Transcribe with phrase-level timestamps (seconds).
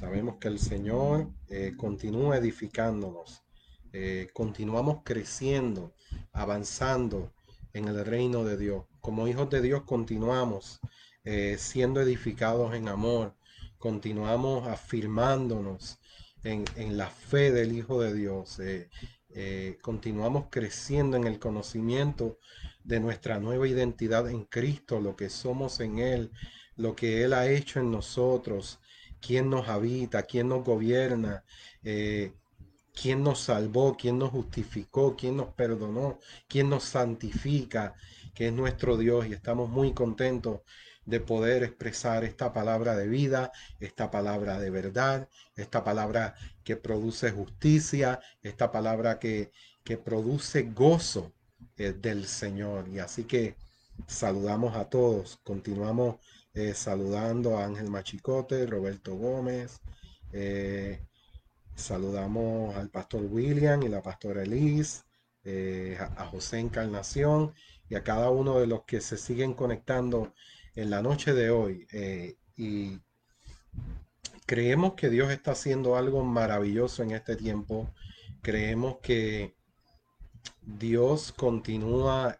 [0.00, 3.42] Sabemos que el Señor eh, continúa edificándonos.
[3.92, 5.92] Eh, continuamos creciendo,
[6.32, 7.34] avanzando
[7.74, 8.86] en el reino de Dios.
[9.02, 10.80] Como hijos de Dios continuamos
[11.24, 13.36] eh, siendo edificados en amor.
[13.76, 15.98] Continuamos afirmándonos
[16.44, 18.58] en, en, la fe del Hijo de Dios.
[19.82, 22.38] continuamos creciendo en el conocimiento
[22.84, 26.32] de nuestra nueva identidad en Cristo, lo que somos en Él,
[26.76, 28.79] lo que Él ha hecho en nosotros,
[29.20, 31.44] quién nos habita, quién nos gobierna,
[31.82, 32.32] eh,
[32.94, 37.94] quién nos salvó, quién nos justificó, quién nos perdonó, quién nos santifica,
[38.34, 40.60] que es nuestro Dios y estamos muy contentos
[41.04, 47.30] de poder expresar esta palabra de vida, esta palabra de verdad, esta palabra que produce
[47.32, 49.50] justicia, esta palabra que,
[49.82, 51.32] que produce gozo
[51.76, 52.88] eh, del Señor.
[52.88, 53.56] Y así que
[54.06, 56.16] saludamos a todos, continuamos
[56.52, 59.80] eh, saludando a Ángel Machicote, Roberto Gómez,
[60.32, 61.00] eh,
[61.76, 65.02] saludamos al pastor William y la pastora Elise,
[65.44, 67.54] eh, a, José Encarnación
[67.88, 70.34] y a cada uno de los que se siguen conectando
[70.74, 71.86] en la noche de hoy.
[72.56, 73.00] y
[74.46, 77.88] creemos que Dios está haciendo algo maravilloso en este tiempo.
[78.42, 79.54] Creemos que
[80.62, 82.38] Dios continúa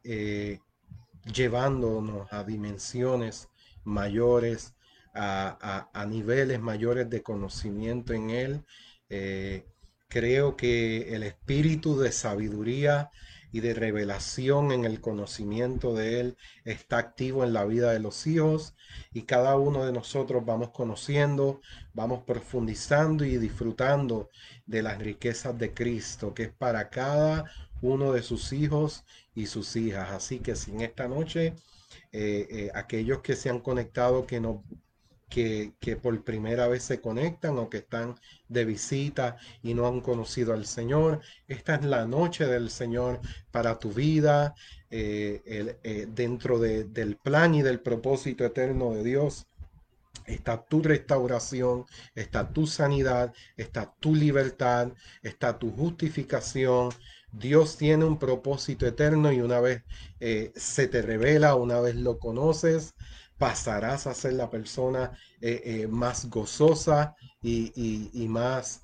[1.33, 3.50] llevándonos a dimensiones
[3.85, 4.75] mayores,
[5.15, 8.65] a, niveles mayores de conocimiento en Él.
[9.09, 9.65] Eh,
[10.09, 13.11] creo que el espíritu de sabiduría
[13.53, 18.27] y de revelación en el conocimiento de Él está activo en la vida de los
[18.27, 18.75] hijos
[19.13, 21.61] y cada uno de nosotros vamos conociendo,
[21.93, 24.31] vamos profundizando y disfrutando
[24.67, 27.51] de las riquezas de Cristo, que es para cada
[27.83, 30.11] uno de sus hijos y sus hijas.
[30.11, 31.55] Así que si en esta noche
[32.13, 34.65] eh, eh, aquellos que se han conectado, que, no,
[35.29, 38.17] que, que, por primera vez se conectan o que están
[38.49, 41.21] de visita y no han conocido al Señor.
[41.47, 43.21] Esta es la noche del Señor
[43.53, 44.55] para tu vida,
[44.91, 49.47] eh, dentro del plan y del propósito eterno de Dios.
[50.27, 54.93] Está tu restauración, está tu sanidad, está tu libertad,
[55.23, 56.91] está tu justificación,
[57.33, 59.83] Dios tiene un propósito eterno y una vez
[60.19, 62.95] eh, se te revela, una vez lo conoces,
[63.39, 68.81] pasarás a ser la persona eh, eh, más gozosa y, más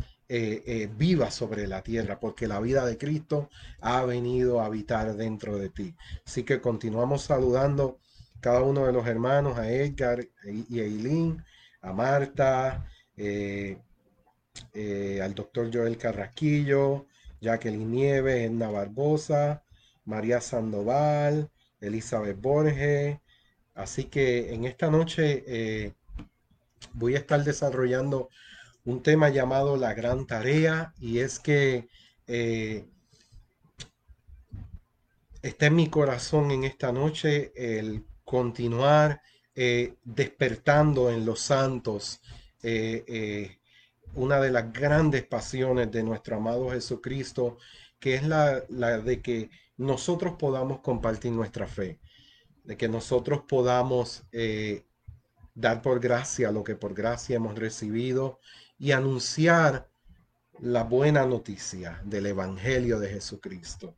[0.96, 3.48] viva sobre la tierra, porque la vida de Cristo
[3.80, 5.94] ha venido a habitar dentro de ti.
[6.26, 8.00] Así que continuamos saludando
[8.40, 11.44] cada uno de los hermanos, a Edgar y a Eileen,
[11.80, 12.88] a Marta,
[15.22, 17.06] al doctor Joel Carrasquillo,
[17.40, 19.62] Jacqueline Nieves, Edna Barbosa,
[20.04, 23.18] María Sandoval, Elizabeth Borges.
[23.74, 25.92] Así que en esta noche eh,
[26.94, 28.30] voy a estar desarrollando
[28.84, 31.88] un tema llamado la gran tarea y es que
[32.26, 32.86] eh,
[35.42, 39.20] está en mi corazón en esta noche el continuar
[39.54, 42.20] eh, despertando en los santos
[44.16, 47.58] una de las grandes pasiones de nuestro amado Jesucristo,
[48.00, 52.00] que es la, de que nosotros podamos compartir nuestra fe,
[52.64, 54.84] de que nosotros podamos eh,
[55.54, 58.40] dar por gracia lo que por gracia hemos recibido
[58.78, 59.90] y anunciar
[60.60, 63.96] la buena noticia del Evangelio de Jesucristo.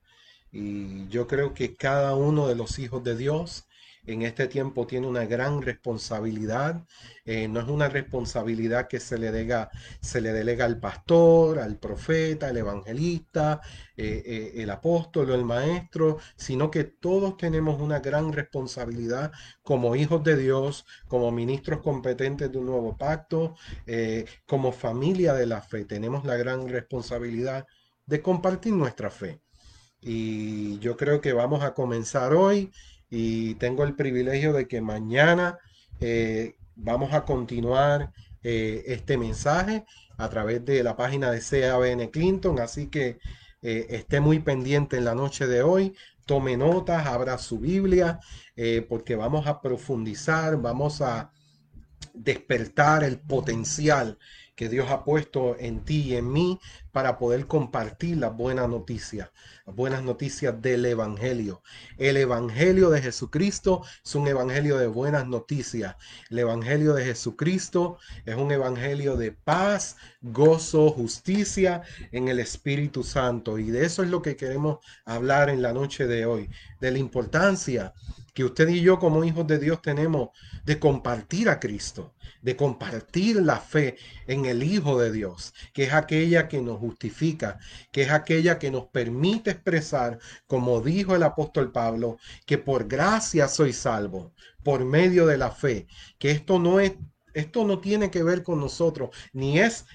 [0.50, 3.67] Y yo creo que cada uno de los hijos de Dios
[4.08, 6.82] en este tiempo tiene una gran responsabilidad.
[7.26, 9.70] Eh, no es una responsabilidad que se le, delega,
[10.00, 13.60] se le delega al pastor, al profeta, al evangelista,
[13.96, 19.30] eh, eh, el apóstol o el maestro, sino que todos tenemos una gran responsabilidad
[19.62, 23.56] como hijos de Dios, como ministros competentes de un nuevo pacto,
[24.46, 25.84] como familia de la fe.
[25.84, 27.66] Tenemos la gran responsabilidad
[28.06, 29.42] de compartir nuestra fe.
[30.00, 32.70] Y yo creo que vamos a comenzar hoy
[33.10, 35.58] y tengo el privilegio de que mañana
[36.00, 39.84] eh, vamos a continuar eh, este mensaje
[40.16, 43.18] a través de la página de CABN Clinton, así que
[43.62, 45.94] eh, esté muy pendiente en la noche de hoy,
[46.26, 48.20] tome notas, abra su Biblia,
[48.88, 51.30] porque vamos a profundizar, vamos a
[52.12, 54.18] despertar el potencial
[54.58, 56.58] que Dios ha puesto en ti y en mí
[56.90, 59.30] para poder compartir las buenas noticias,
[59.64, 61.62] las buenas noticias del Evangelio.
[61.96, 65.94] El Evangelio de Jesucristo es un Evangelio de buenas noticias.
[66.28, 73.60] El Evangelio de Jesucristo es un Evangelio de paz, gozo, justicia en el Espíritu Santo.
[73.60, 76.50] Y de eso es lo que queremos hablar en la noche de hoy,
[76.80, 77.94] de la importancia
[78.38, 80.28] que usted y yo como hijos de Dios tenemos
[80.64, 83.96] de compartir a Cristo, de compartir la fe
[84.26, 87.58] en el Hijo de Dios, que es aquella que nos justifica,
[87.92, 93.48] que es aquella que nos permite expresar, como dijo el apóstol Pablo, que por gracia
[93.48, 94.32] soy salvo,
[94.62, 95.86] por medio de la fe,
[96.18, 96.92] que esto no es
[97.34, 99.86] esto no tiene que ver con nosotros, ni es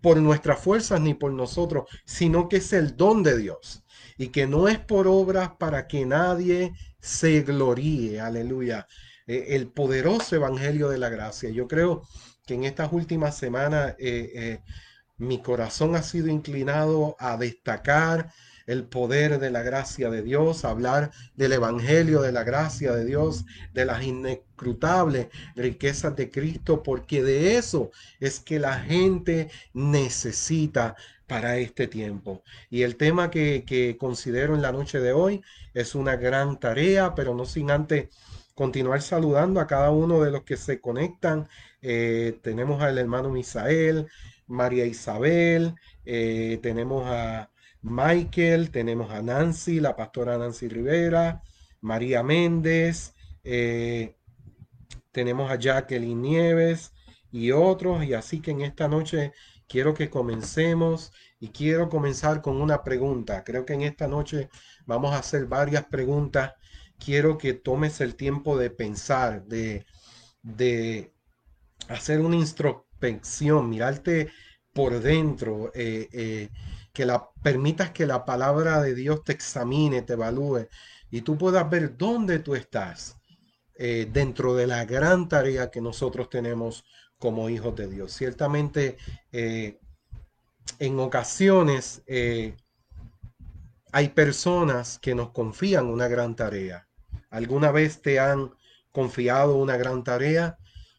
[0.00, 3.82] por nuestras fuerzas ni por nosotros, sino que es el don de Dios
[4.16, 8.20] y que no es por obras para que nadie se gloríe.
[8.20, 8.86] Aleluya.
[9.26, 11.50] Eh, el poderoso evangelio de la gracia.
[11.50, 12.02] Yo creo
[12.46, 14.60] que en estas últimas semanas eh, eh,
[15.16, 18.30] mi corazón ha sido inclinado a destacar
[18.66, 23.44] el poder de la gracia de Dios, hablar del evangelio de la gracia de Dios,
[23.72, 30.96] de las inescrutables riquezas de Cristo, porque de eso es que la gente necesita
[31.26, 32.42] para este tiempo.
[32.70, 35.42] Y el tema que, considero en la noche de hoy
[35.74, 38.08] es una gran tarea, pero no sin antes
[38.54, 41.48] continuar saludando a cada uno de los que se conectan.
[41.82, 44.08] Eh, tenemos al hermano Misael,
[44.46, 45.74] María Isabel,
[46.04, 47.50] eh, tenemos a
[47.82, 51.42] Michael, tenemos a Nancy, la pastora Nancy Rivera,
[51.80, 54.16] María Méndez, eh,
[55.12, 56.92] tenemos a Jacqueline Nieves
[57.30, 58.04] y otros.
[58.04, 59.32] Y así que en esta noche
[59.68, 63.44] quiero que comencemos y quiero comenzar con una pregunta.
[63.44, 64.48] Creo que en esta noche
[64.86, 66.54] vamos a hacer varias preguntas.
[66.98, 69.84] Quiero que tomes el tiempo de pensar, de,
[70.42, 71.12] de
[71.88, 74.30] hacer una introspección, mirarte
[74.72, 75.70] por dentro.
[75.74, 76.48] Eh, eh,
[76.92, 80.68] que la permitas que la palabra de Dios te examine, te evalúe
[81.10, 83.16] y tú puedas ver dónde tú estás
[83.76, 86.84] eh, dentro de la gran tarea que nosotros tenemos
[87.18, 88.12] como hijos de Dios.
[88.12, 88.96] Ciertamente,
[89.32, 92.02] en ocasiones
[93.94, 96.88] hay personas que nos confían una gran tarea.
[97.30, 98.50] ¿Alguna vez te han
[98.90, 100.58] confiado una gran tarea?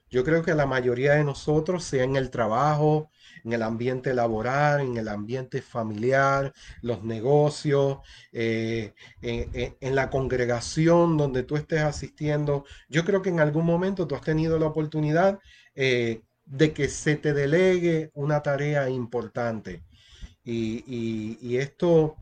[0.10, 3.12] Yo creo que la mayoría de nosotros, sea en el trabajo,
[3.44, 7.98] en el ambiente laboral, en el ambiente familiar, los negocios,
[8.32, 12.64] eh, en, la congregación donde tú estés asistiendo.
[12.88, 15.40] Yo creo que en algún momento tú has tenido la oportunidad
[15.76, 19.84] eh, de que se te delegue una tarea importante.
[20.46, 22.16] Y, esto,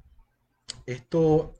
[0.86, 1.54] esto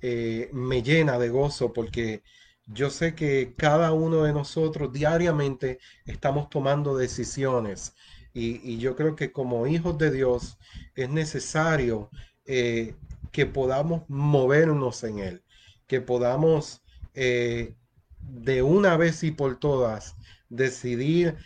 [0.00, 2.22] eh, me llena de gozo porque
[2.66, 7.94] yo sé que cada uno de nosotros diariamente estamos tomando decisiones
[8.32, 10.56] y, yo creo que como hijos de Dios
[10.94, 12.10] es necesario
[12.46, 12.94] eh,
[13.32, 15.42] que podamos movernos en Él,
[15.88, 16.80] que podamos
[17.14, 17.74] eh,
[18.20, 20.14] de una vez y por todas
[20.48, 21.36] decidir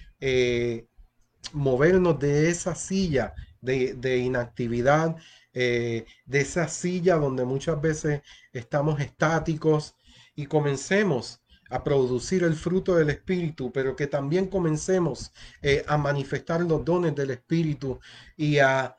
[1.53, 5.17] movernos de esa silla de inactividad,
[5.55, 6.05] de
[6.41, 8.23] esa silla donde muchas veces
[8.53, 9.95] estamos estáticos
[10.35, 16.61] y comencemos a producir el fruto del Espíritu, pero que también comencemos eh, a manifestar
[16.61, 17.99] los dones del Espíritu
[18.37, 18.97] y a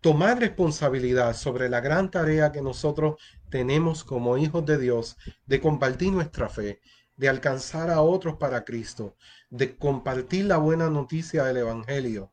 [0.00, 3.16] tomar responsabilidad sobre la gran tarea que nosotros
[3.50, 5.16] tenemos como hijos de Dios
[5.46, 6.80] de compartir nuestra fe,
[7.16, 9.16] de alcanzar a otros para Cristo,
[9.50, 12.30] de compartir la buena noticia del Evangelio.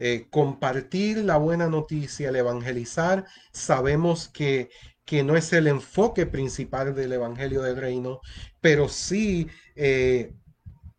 [0.00, 4.70] Eh, compartir la buena noticia, el evangelizar, sabemos que
[5.10, 8.20] que no es el enfoque principal del Evangelio del Reino,
[8.60, 10.32] pero sí eh,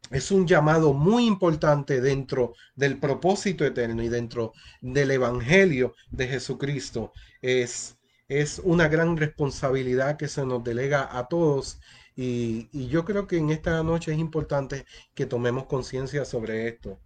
[0.09, 4.51] es un llamado muy importante dentro del propósito eterno y dentro
[4.81, 7.13] del Evangelio de Jesucristo.
[7.41, 7.97] Es,
[8.27, 11.79] es una gran responsabilidad que se nos delega a todos
[12.13, 16.99] y, y yo creo que en esta noche es importante que tomemos conciencia sobre esto.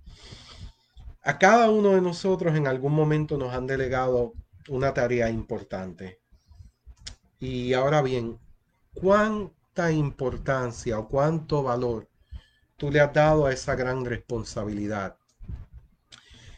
[1.27, 4.33] A cada uno de nosotros en algún momento nos han delegado
[4.69, 6.21] una tarea importante.
[7.39, 8.37] Y ahora bien,
[8.93, 12.07] ¿cuánta importancia o cuánto valor
[12.77, 15.17] tú le has dado a esa gran responsabilidad?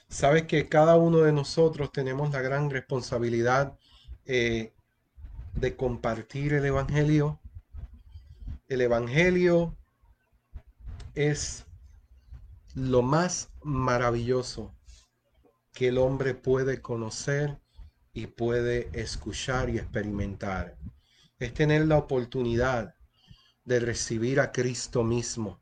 [0.09, 3.77] Sabes que cada uno de nosotros tenemos la gran responsabilidad
[4.25, 4.73] eh,
[5.53, 7.39] de compartir el Evangelio.
[8.67, 9.77] El Evangelio
[11.15, 11.66] es
[12.77, 14.71] lo más maravilloso
[15.73, 17.57] que el hombre puede conocer
[18.13, 20.77] y puede escuchar y experimentar.
[21.39, 22.93] Es tener la oportunidad
[23.65, 25.59] de recibir a Cristo mismo.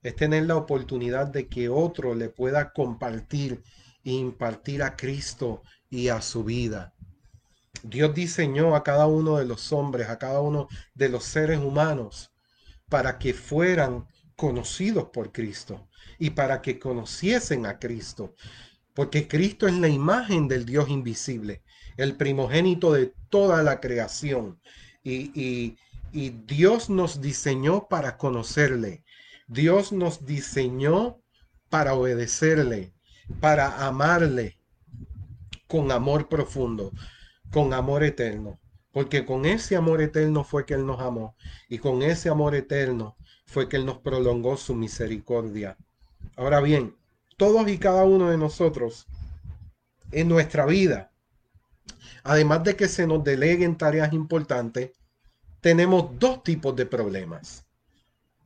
[0.00, 3.62] Es tener la oportunidad de que otro le pueda compartir
[4.02, 6.94] e impartir a Cristo y a su vida.
[7.82, 12.32] Dios diseñó a cada uno de los hombres, a cada uno de los seres humanos,
[12.88, 15.87] para que fueran conocidos por Cristo
[16.18, 18.34] y para que conociesen a Cristo.
[18.94, 21.62] Porque Cristo es la imagen del Dios invisible
[21.98, 24.58] el primogénito de toda la creación.
[25.04, 25.76] Y,
[26.46, 29.04] Dios nos diseñó para conocerle,
[29.46, 31.20] Dios nos diseñó
[31.68, 32.94] para obedecerle,
[33.40, 34.58] para amarle
[35.66, 36.92] con amor profundo,
[37.50, 38.58] con amor eterno.
[38.90, 41.36] Porque con ese amor eterno fue que Él nos amó
[41.68, 45.76] y con ese amor eterno fue que Él nos prolongó su misericordia.
[46.38, 46.96] Ahora bien,
[47.36, 49.08] todos y cada uno de nosotros
[50.12, 51.10] en nuestra vida,
[52.22, 54.92] además de que se nos deleguen tareas importantes,
[55.60, 57.66] tenemos dos tipos de problemas.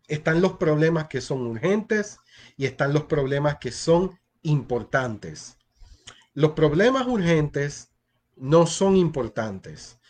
[0.08, 2.18] Están los problemas que son urgentes
[2.56, 5.58] y están los problemas que son importantes.
[6.32, 7.90] Los problemas urgentes
[8.36, 10.00] no son importantes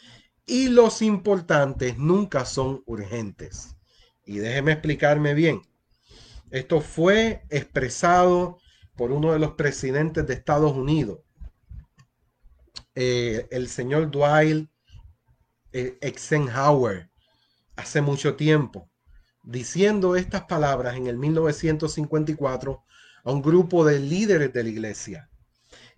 [0.46, 3.74] y los importantes nunca son urgentes.
[4.24, 5.62] Y déjeme explicarme bien.
[6.52, 8.58] Esto fue expresado
[8.94, 11.20] por uno de los presidentes de Estados Unidos,
[12.94, 14.68] eh, el señor Dwight
[15.72, 17.10] eh, Eisenhower,
[17.74, 18.90] hace mucho tiempo,
[19.42, 22.84] diciendo estas palabras en el 1954
[23.24, 25.30] a un grupo de líderes de la iglesia.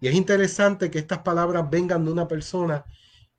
[0.01, 2.85] Y es interesante que estas palabras vengan de una persona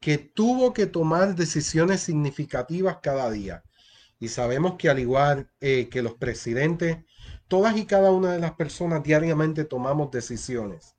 [0.01, 3.63] que tuvo que tomar decisiones significativas cada día.
[4.19, 6.97] Y sabemos que al igual eh, que los presidentes,
[7.47, 10.95] todas y cada una de las personas diariamente tomamos decisiones.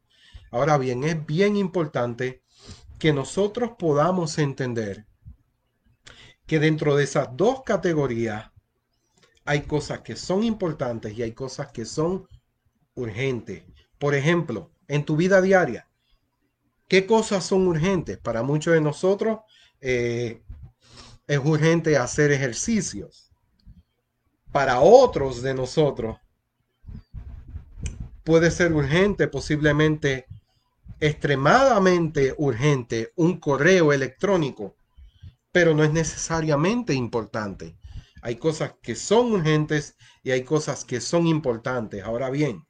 [0.51, 2.43] Ahora bien, es bien importante
[2.99, 5.07] que nosotros podamos entender
[6.47, 8.51] que dentro de esas dos categorías
[9.45, 12.27] hay cosas que son importantes y hay cosas que son
[12.95, 13.65] urgentes.
[13.99, 15.89] Por ejemplo, en tu vida diaria,
[16.89, 18.19] ¿qué cosas son urgentes?
[18.19, 19.41] Para muchos de nosotros
[19.81, 20.43] eh,
[21.27, 23.31] es urgente hacer ejercicios.
[24.53, 26.19] Para otros de nosotros
[28.25, 30.27] puede ser urgente, posiblemente
[31.01, 34.77] extremadamente urgente, un correo electrónico,
[35.53, 37.77] pero no es necesariamente importante.
[38.23, 42.03] Hay cosas que son urgentes y hay cosas que son importantes.
[42.03, 42.67] Ahora bien,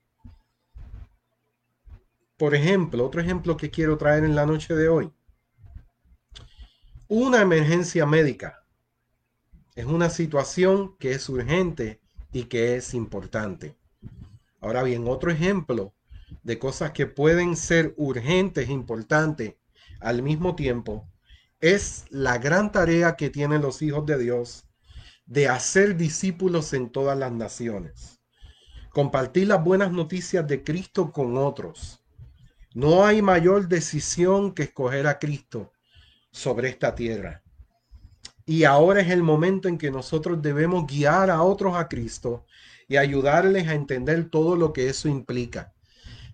[2.36, 5.12] por ejemplo, otro ejemplo que quiero traer en la noche de hoy.
[7.08, 8.64] Una emergencia médica
[9.76, 12.00] es una situación que es urgente
[12.32, 13.76] y que es importante.
[14.60, 15.94] Ahora bien, otro ejemplo
[16.42, 19.54] de cosas que pueden ser urgentes, e importantes
[20.00, 21.08] al mismo tiempo,
[21.60, 24.66] es la gran tarea que tienen los hijos de Dios
[25.26, 28.20] de hacer discípulos en todas las naciones.
[28.90, 32.02] Compartir las buenas noticias de Cristo con otros
[32.74, 35.72] no hay mayor decisión que escoger a Cristo
[36.36, 37.42] sobre esta tierra.
[38.44, 42.44] Y ahora es el momento en que nosotros debemos guiar a otros a Cristo
[42.86, 45.72] y ayudarles a entender todo lo que eso implica.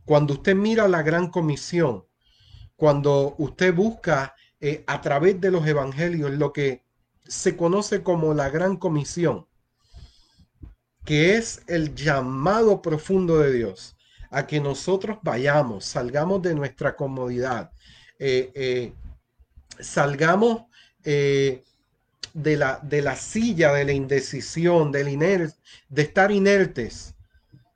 [0.04, 2.04] Cuando usted mira la gran comisión,
[2.74, 6.82] cuando usted busca eh, a través de los evangelios lo que
[7.24, 9.46] se conoce como la gran comisión,
[11.04, 13.96] que es el llamado profundo de Dios
[14.30, 17.70] a que nosotros vayamos, salgamos de nuestra comodidad,
[18.18, 18.92] eh, eh,
[19.82, 20.64] salgamos
[21.04, 21.64] eh,
[22.34, 25.52] de, la, de la silla de la indecisión, del
[25.88, 27.14] de estar inertes,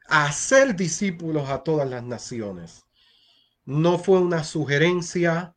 [0.08, 2.84] a ser discípulos a todas las naciones.
[3.64, 5.54] No fue una sugerencia,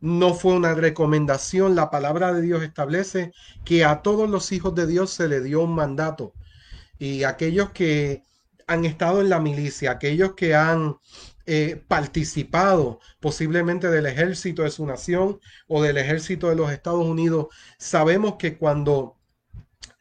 [0.00, 1.74] no fue una recomendación.
[1.74, 3.32] La palabra de Dios establece
[3.64, 6.32] que a todos los hijos de Dios se le dio un mandato.
[6.98, 8.22] Y aquellos que
[8.66, 10.96] han estado en la milicia, aquellos que han
[11.88, 15.38] participado posiblemente del ejército de su nación
[15.68, 17.46] o del ejército de los Estados Unidos,
[17.78, 19.16] sabemos que cuando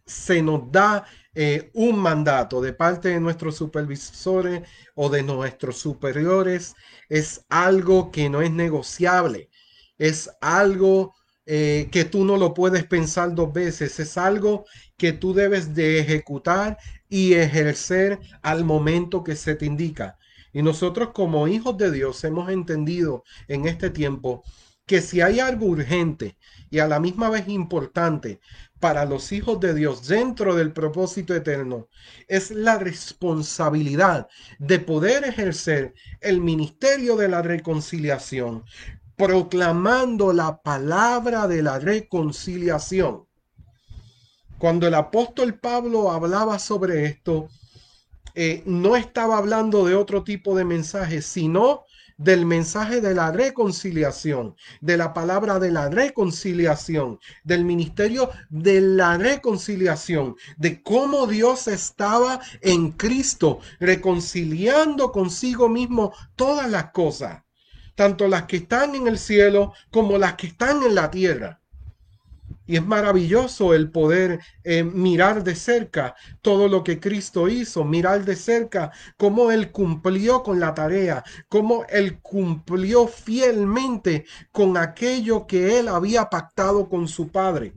[0.05, 4.61] se nos da eh, un mandato de parte de nuestros supervisores
[4.93, 6.75] o de nuestros superiores,
[7.09, 9.49] es algo que no es negociable,
[9.97, 11.13] es algo
[11.45, 14.65] eh, que tú no lo puedes pensar dos veces, es algo
[14.97, 16.77] que tú debes de ejecutar
[17.09, 20.17] y ejercer al momento que se te indica.
[20.55, 24.41] Y nosotros como hijos de Dios hemos entendido en este tiempo
[24.85, 26.37] que si hay algo urgente
[26.69, 28.39] y a la misma vez importante
[28.79, 31.89] para los hijos de Dios dentro del propósito eterno,
[32.29, 38.63] es la responsabilidad de poder ejercer el ministerio de la reconciliación,
[39.17, 43.25] proclamando la palabra de la reconciliación.
[44.57, 47.49] Cuando el apóstol Pablo hablaba sobre esto,
[48.35, 51.85] eh, no estaba hablando de otro tipo de mensaje, sino
[52.17, 59.17] del mensaje de la reconciliación, de la palabra de la reconciliación, del ministerio de la
[59.17, 67.43] reconciliación, de cómo Dios estaba en Cristo reconciliando consigo mismo todas las cosas,
[67.95, 71.61] tanto las que están en el cielo como las que están en la tierra.
[72.67, 78.25] Y es maravilloso el poder eh, mirar de cerca todo lo que Cristo hizo, mirar
[78.25, 85.79] de cerca cómo Él cumplió con la tarea, cómo Él cumplió fielmente con aquello que
[85.79, 87.73] Él había pactado con su Padre.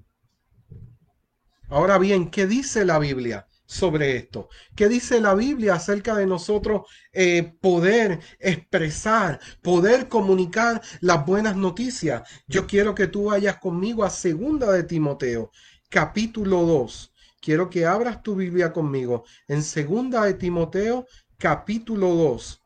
[1.69, 3.48] Ahora bien, ¿qué dice la Biblia?
[3.69, 4.49] Sobre esto.
[4.75, 12.23] ¿Qué dice la Biblia acerca de nosotros eh, poder expresar, poder comunicar las buenas noticias?
[12.47, 15.53] Yo quiero que tú vayas conmigo a Segunda de Timoteo,
[15.91, 17.13] capítulo 2.
[17.43, 21.07] Quiero que abras tu Biblia conmigo en Segunda de Timoteo,
[21.37, 22.63] capítulo 2.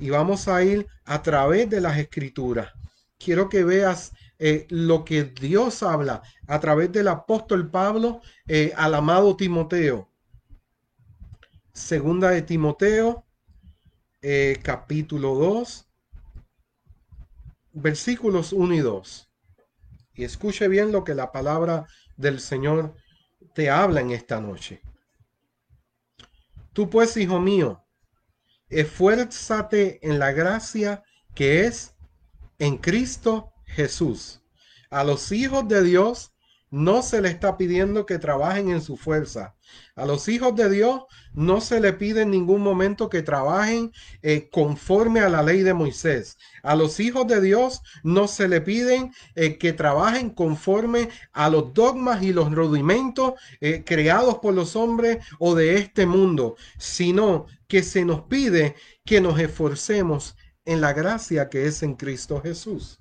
[0.00, 2.72] Y vamos a ir a través de las escrituras.
[3.18, 8.94] Quiero que veas eh, lo que Dios habla a través del apóstol Pablo eh, al
[8.94, 10.08] amado Timoteo.
[11.74, 13.26] Segunda de Timoteo,
[14.22, 15.86] eh, capítulo 2,
[17.74, 19.30] versículos 1 y 2.
[20.14, 22.94] Y escuche bien lo que la palabra del Señor
[23.54, 24.80] te habla en esta noche.
[26.72, 27.84] Tú pues, hijo mío,
[28.70, 31.02] esfuérzate en la gracia
[31.34, 31.94] que es
[32.58, 34.42] en Cristo Jesús.
[34.90, 36.32] A los hijos de Dios
[36.70, 39.56] no se le está pidiendo que trabajen en su fuerza.
[39.96, 44.48] A los hijos de Dios no se le pide en ningún momento que trabajen eh,
[44.50, 46.38] conforme a la ley de Moisés.
[46.62, 51.74] A los hijos de Dios no se le piden eh, que trabajen conforme a los
[51.74, 57.82] dogmas y los rudimentos eh, creados por los hombres o de este mundo, sino que
[57.82, 62.99] se nos pide que nos esforcemos en la gracia que es en Cristo Jesús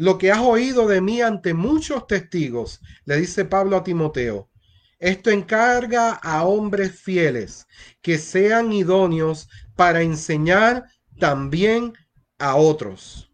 [0.00, 4.48] lo que has oído de mí ante muchos testigos, le dice Pablo a Timoteo.
[4.98, 7.66] Esto encarga a hombres fieles
[8.00, 10.86] que sean idóneos para enseñar
[11.18, 11.92] también
[12.38, 13.30] a otros.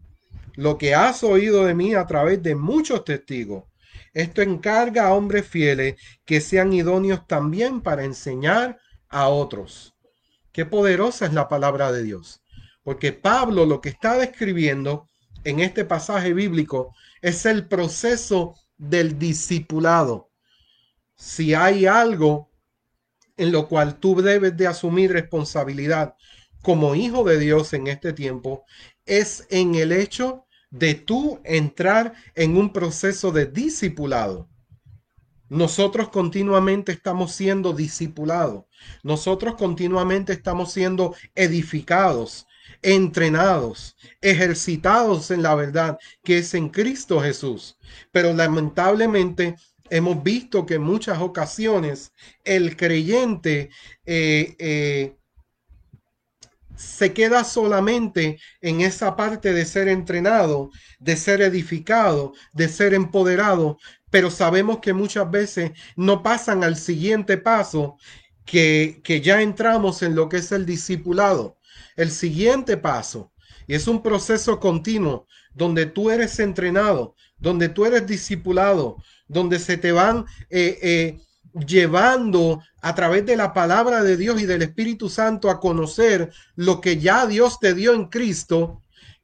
[0.56, 3.62] Lo que has oído de mí a través de muchos testigos.
[4.12, 5.94] Esto encarga a hombres fieles
[6.24, 9.94] que sean idóneos también para enseñar a otros.
[10.50, 12.42] Qué poderosa es la palabra de Dios.
[12.82, 15.08] Porque Pablo lo que está describiendo
[15.46, 20.32] en este pasaje bíblico es el proceso del discipulado.
[21.14, 22.50] Si hay algo
[23.36, 26.16] en lo cual tú debes de asumir responsabilidad
[26.62, 28.64] como hijo de Dios en este tiempo,
[29.04, 34.48] es en el hecho de tú entrar en un proceso de discipulado.
[35.48, 38.64] Nosotros continuamente estamos siendo discipulados.
[39.04, 42.48] Nosotros continuamente estamos siendo edificados
[42.82, 47.76] entrenados, ejercitados en la verdad que es en Cristo Jesús.
[48.12, 49.56] Pero lamentablemente
[49.90, 52.12] hemos visto que en muchas ocasiones
[52.44, 53.70] el creyente
[54.04, 55.16] eh, eh,
[56.76, 63.78] se queda solamente en esa parte de ser entrenado, de ser edificado, de ser empoderado,
[64.10, 67.96] pero sabemos que muchas veces no pasan al siguiente paso,
[68.44, 71.55] que, que ya entramos en lo que es el discipulado
[71.96, 73.32] el siguiente paso.
[73.66, 79.76] Y es un proceso continuo donde tú eres entrenado, donde tú eres discipulado, donde se
[79.76, 81.20] te van eh, eh,
[81.66, 86.80] llevando a través de la palabra de Dios y del Espíritu Santo a conocer lo
[86.80, 88.82] que ya Dios te dio en Cristo,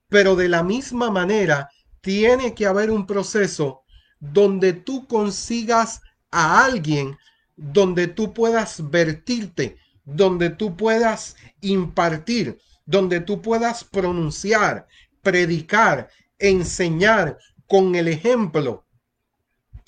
[0.09, 1.69] pero de la misma manera
[2.01, 3.83] tiene que haber un proceso
[4.19, 7.17] donde tú consigas a alguien
[7.57, 14.87] donde tú puedas vertirte, donde tú puedas impartir, donde tú puedas pronunciar,
[15.23, 18.85] predicar, enseñar con el ejemplo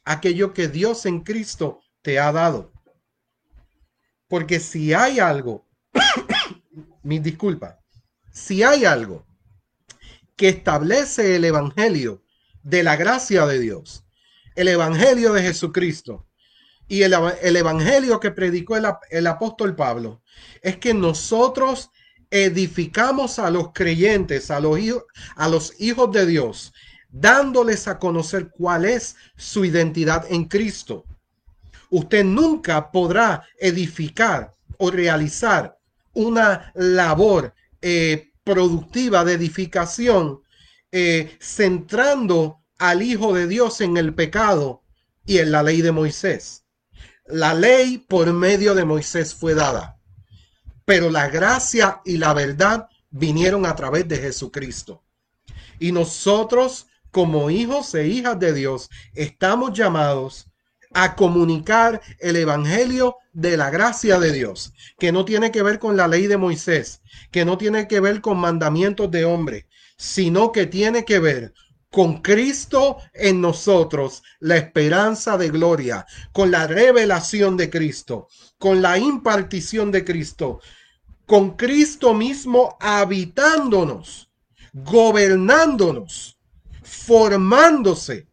[0.05, 2.73] aquello que Dios en Cristo te ha dado.
[4.29, 5.67] Porque si hay algo,
[7.03, 7.81] mi disculpa,
[8.31, 9.27] si hay algo
[10.37, 12.25] que establece el Evangelio
[12.63, 14.05] de la gracia de Dios,
[14.57, 16.27] el Evangelio de Jesucristo,
[16.89, 20.23] y el, evangelio que predicó el, apóstol Pablo
[20.63, 21.91] es que nosotros
[22.31, 25.05] edificamos a los creyentes, a los, hijos,
[25.37, 26.73] a los hijos de Dios,
[27.09, 31.05] dándoles a conocer cuál es su identidad en Cristo.
[31.91, 35.79] Usted nunca podrá edificar o realizar
[36.13, 40.41] una labor eh, productiva de edificación
[40.93, 44.83] eh, centrando al Hijo de Dios en el pecado
[45.25, 46.64] y en la ley de Moisés.
[47.27, 49.99] La ley por medio de Moisés fue dada,
[50.85, 55.03] pero la gracia y la verdad vinieron a través de Jesucristo.
[55.79, 60.49] Y nosotros, como hijos e hijas de Dios, estamos llamados
[60.93, 65.97] a comunicar el evangelio de la gracia de Dios, que no tiene que ver con
[65.97, 70.67] la ley de Moisés, que no tiene que ver con mandamientos de hombre, sino que
[70.67, 71.55] tiene que ver
[71.95, 78.27] con Cristo en nosotros, la esperanza de gloria, con la revelación de Cristo,
[78.59, 80.59] con la impartición de Cristo,
[81.25, 84.29] con Cristo mismo habitándonos,
[84.73, 86.37] gobernándonos,
[86.83, 88.27] formándose.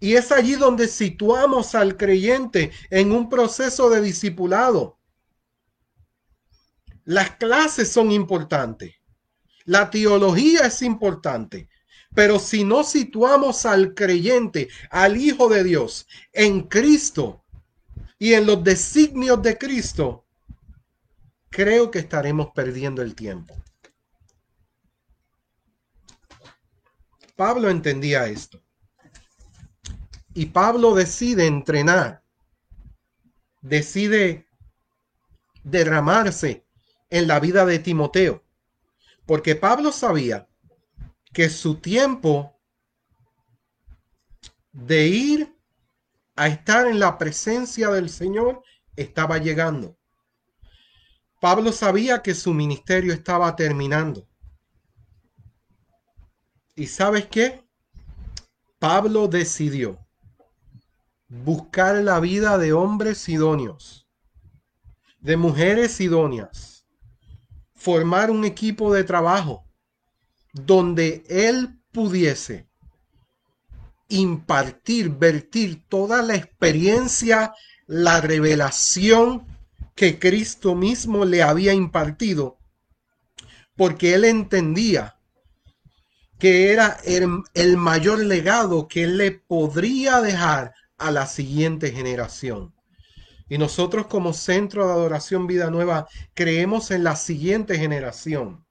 [0.00, 4.98] Y es allí donde situamos al creyente en un proceso de discipulado.
[7.04, 8.97] Las clases son importantes
[9.68, 11.68] la teología es importante,
[12.14, 17.44] pero si no situamos al creyente, al Hijo de Dios, en Cristo
[18.18, 20.24] y en los designios de Cristo,
[21.50, 23.54] creo que estaremos perdiendo el tiempo.
[27.36, 28.62] Pablo entendía esto.
[30.32, 32.22] Y Pablo decide entrenar,
[33.60, 34.46] decide
[35.62, 36.64] derramarse
[37.10, 38.47] en la vida de Timoteo.
[39.28, 40.48] Porque Pablo sabía
[41.34, 42.58] que su tiempo
[44.72, 45.54] de ir
[46.34, 48.62] a estar en la presencia del Señor
[48.96, 49.98] estaba llegando.
[51.42, 54.26] Pablo sabía que su ministerio estaba terminando.
[56.74, 57.62] ¿Y sabes qué?
[58.78, 59.98] Pablo decidió
[61.28, 64.08] buscar la vida de hombres idóneos,
[65.20, 66.77] de mujeres idóneas,
[67.78, 69.64] formar un equipo de trabajo
[70.52, 72.68] donde él pudiese
[74.08, 77.54] impartir, vertir toda la experiencia,
[77.86, 79.46] la revelación
[79.94, 82.58] que Cristo mismo le había impartido,
[83.76, 85.16] porque él entendía
[86.38, 92.74] que era el, mayor legado que él le podría dejar a la siguiente generación.
[93.48, 98.64] Y nosotros como Centro de Adoración Vida Nueva creemos en la siguiente generación.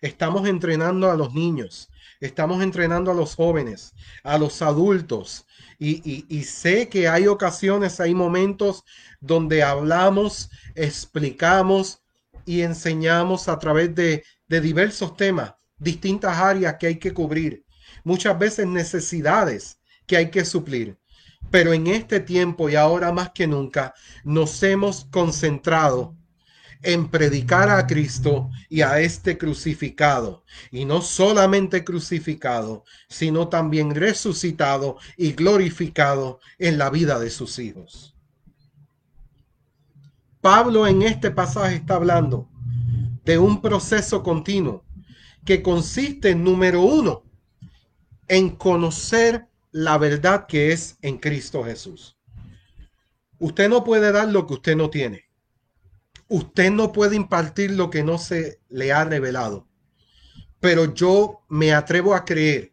[0.00, 1.88] Estamos entrenando a los niños,
[2.20, 5.46] estamos entrenando a los jóvenes, a los adultos.
[5.78, 8.84] Y, sé que hay ocasiones, hay momentos
[9.20, 12.02] donde hablamos, explicamos
[12.44, 17.64] y enseñamos a través de, diversos temas, distintas áreas que hay que cubrir,
[18.04, 20.96] muchas veces necesidades que hay que suplir.
[21.52, 26.16] Pero en este tiempo y ahora más que nunca nos hemos concentrado
[26.82, 30.44] en predicar a Cristo y a este crucificado.
[30.70, 38.16] Y no solamente crucificado, sino también resucitado y glorificado en la vida de sus hijos.
[40.40, 42.48] Pablo en este pasaje está hablando
[43.24, 44.84] de un proceso continuo
[45.44, 47.24] que consiste, número uno,
[48.26, 52.16] en conocer la verdad que es en Cristo Jesús.
[53.38, 55.24] Usted no puede dar lo que usted no tiene.
[56.28, 59.66] Usted no puede impartir lo que no se le ha revelado.
[60.60, 62.72] Pero yo me atrevo a creer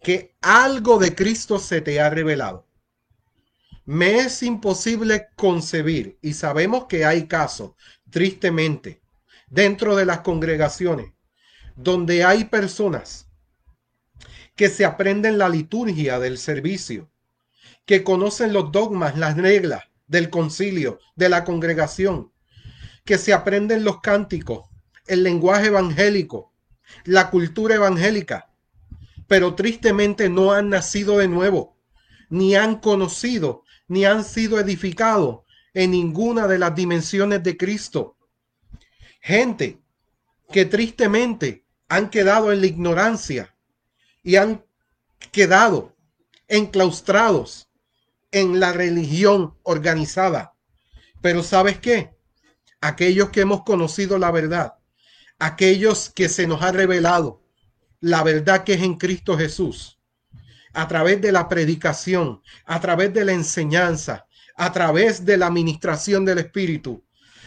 [0.00, 2.66] que algo de Cristo se te ha revelado.
[3.84, 7.72] Me es imposible concebir, y sabemos que hay casos,
[8.10, 9.00] tristemente,
[9.48, 11.12] dentro de las congregaciones,
[11.76, 13.25] donde hay personas
[14.56, 17.10] que se aprenden la liturgia del servicio,
[17.84, 22.32] que conocen los dogmas, las reglas del concilio, de la congregación,
[23.04, 24.68] que se aprenden los cánticos,
[25.06, 26.52] el lenguaje evangélico,
[27.04, 28.50] la cultura evangélica,
[29.28, 31.76] pero tristemente no han nacido de nuevo,
[32.30, 35.40] ni han conocido, ni han sido edificados
[35.74, 38.16] en ninguna de las dimensiones de Cristo.
[39.20, 39.80] Gente
[40.50, 43.55] que tristemente han quedado en la ignorancia,
[44.26, 44.66] y han
[45.30, 45.94] quedado
[46.48, 47.68] enclaustrados
[48.32, 50.56] en la religión organizada.
[51.22, 52.10] Pero ¿sabes qué?
[52.80, 54.74] Aquellos que hemos conocido la verdad,
[55.38, 57.44] aquellos que se nos ha revelado
[58.00, 60.00] la verdad que es en Cristo Jesús,
[60.74, 66.24] a través de la predicación, a través de la enseñanza, a través de la administración
[66.24, 67.06] del Espíritu,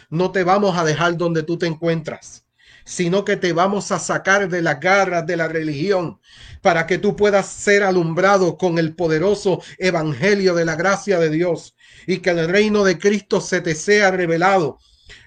[0.09, 2.48] no te vamos a dejar donde tú te encuentras
[2.89, 6.19] sino que te vamos a sacar de las garras de la religión
[6.63, 11.75] para que tú puedas ser alumbrado con el poderoso evangelio de la gracia de Dios
[12.07, 14.79] y que el reino de Cristo se te sea revelado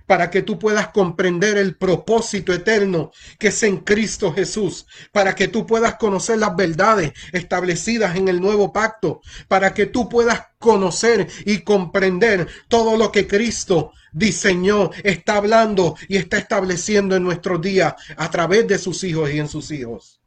[0.09, 5.47] para que tú puedas comprender el propósito eterno que es en Cristo Jesús, para que
[5.47, 11.29] tú puedas conocer las verdades establecidas en el nuevo pacto, para que tú puedas conocer
[11.47, 17.95] y comprender todo lo que Cristo diseñó, está hablando y está estableciendo en nuestros días
[18.17, 20.21] a través de sus hijos y en sus hijos.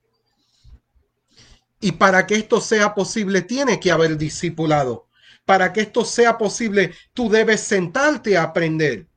[1.80, 5.08] Y para que esto sea posible, tiene que haber discipulado.
[5.46, 9.08] Para que esto sea posible, tú debes sentarte a aprender.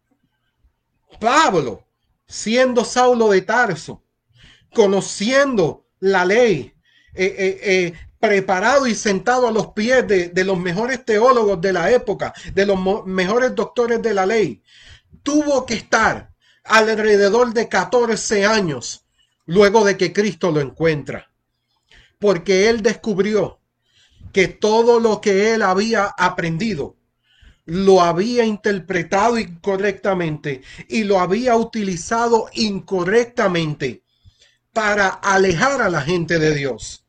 [1.19, 1.87] Pablo,
[2.27, 4.05] siendo Saulo de Tarso,
[4.75, 6.75] conociendo la ley,
[7.15, 11.73] eh, eh, eh, preparado y sentado a los pies de, de, los mejores teólogos de
[11.73, 14.63] la época, de los mejores doctores de la ley.
[15.23, 16.31] Tuvo que estar
[16.65, 19.07] alrededor de 14 años
[19.47, 21.31] luego de que Cristo lo encuentra,
[22.19, 23.61] porque él descubrió
[24.33, 26.97] que todo lo que él había aprendido
[27.65, 34.05] lo había interpretado incorrectamente y lo había utilizado incorrectamente
[34.73, 37.05] para alejar a la gente de Dios.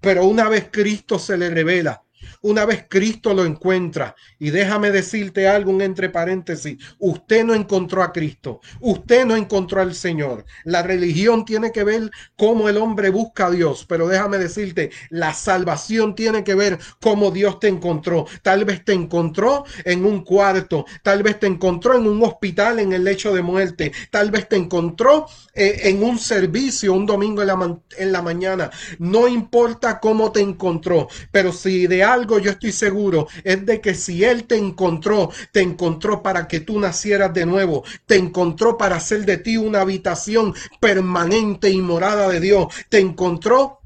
[0.00, 2.02] Pero una vez Cristo se le revela
[2.42, 8.12] una vez Cristo lo encuentra, y déjame decirte algo entre paréntesis, usted no encontró a
[8.12, 10.44] Cristo, usted no encontró al Señor.
[10.64, 15.34] La religión tiene que ver cómo el hombre busca a Dios, pero déjame decirte, la
[15.34, 18.26] salvación tiene que ver cómo Dios te encontró.
[18.42, 22.92] Tal vez te encontró en un cuarto, tal vez te encontró en un hospital en
[22.92, 27.48] el lecho de muerte, tal vez te encontró eh, en un servicio un domingo en
[27.48, 28.70] la, en la mañana.
[28.98, 33.94] No importa cómo te encontró, pero si de algo yo estoy seguro, es de que
[33.94, 38.96] si Él te encontró, te encontró para que tú nacieras de nuevo, te encontró para
[38.96, 43.79] hacer de ti una habitación permanente y morada de Dios, te encontró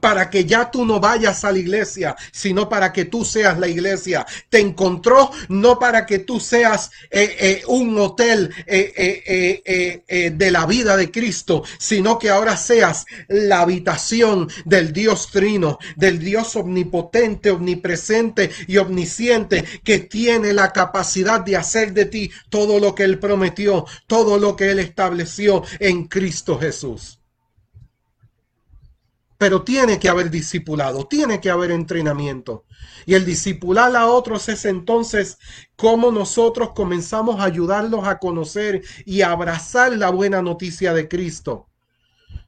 [0.00, 3.68] para que ya tú no vayas a la iglesia, sino para que tú seas la
[3.68, 4.26] iglesia.
[4.48, 10.96] Te encontró no para que tú seas eh, eh, un hotel eh, de la vida
[10.96, 18.50] de Cristo, sino que ahora seas la habitación del Dios trino, del Dios omnipotente, omnipresente
[18.66, 23.86] y omnisciente, que tiene la capacidad de hacer de ti todo lo que Él prometió,
[24.06, 27.18] todo lo que Él estableció en Cristo Jesús.
[29.44, 32.64] Pero tiene que haber discipulado, tiene que haber entrenamiento.
[33.04, 35.36] Y el discipular a otros es entonces
[35.76, 41.68] cómo nosotros comenzamos a ayudarlos a conocer y abrazar la buena noticia de Cristo.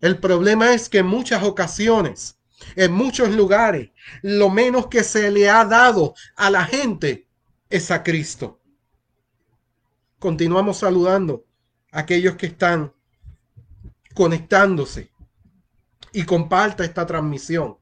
[0.00, 2.38] El problema es que en muchas ocasiones,
[2.76, 3.90] en muchos lugares,
[4.22, 7.28] lo menos que se le ha dado a la gente
[7.68, 8.59] es a Cristo.
[10.18, 11.44] Continuamos saludando
[11.92, 12.90] a aquellos que están
[14.14, 15.14] conectándose
[16.16, 17.76] y comparta esta transmisión,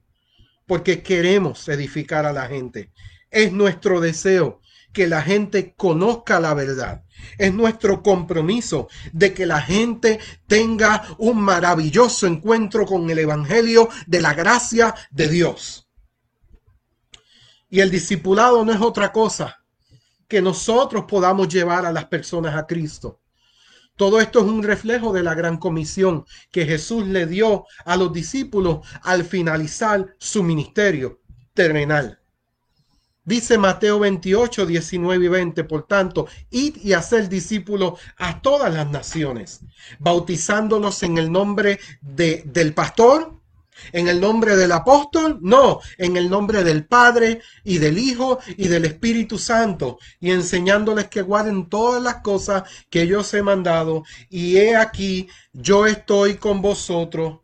[0.65, 2.91] porque queremos edificar a la gente.
[3.31, 4.59] Es nuestro deseo
[4.91, 7.05] que la gente conozca la verdad.
[7.37, 14.21] Es nuestro compromiso de que la gente tenga un maravilloso encuentro con el Evangelio de
[14.21, 15.87] la gracia de Dios.
[17.69, 19.63] Y el discipulado no es otra cosa
[20.27, 23.21] que nosotros podamos llevar a las personas a Cristo.
[23.95, 28.11] Todo esto es un reflejo de la gran comisión que Jesús le dio a los
[28.11, 31.21] discípulos al finalizar su ministerio
[31.53, 32.19] terrenal.
[33.23, 38.91] Dice Mateo 28, 19 y 20, por tanto, id y hacer discípulos a todas las
[38.91, 39.61] naciones,
[39.97, 43.41] bautizándolos en el nombre de, del pastor,
[43.91, 45.39] ¿En el nombre del apóstol?
[45.41, 51.07] No, en el nombre del Padre y del Hijo y del Espíritu Santo, y enseñándoles
[51.07, 54.03] que guarden todas las cosas que yo os he mandado.
[54.29, 57.39] Y he aquí, yo estoy con vosotros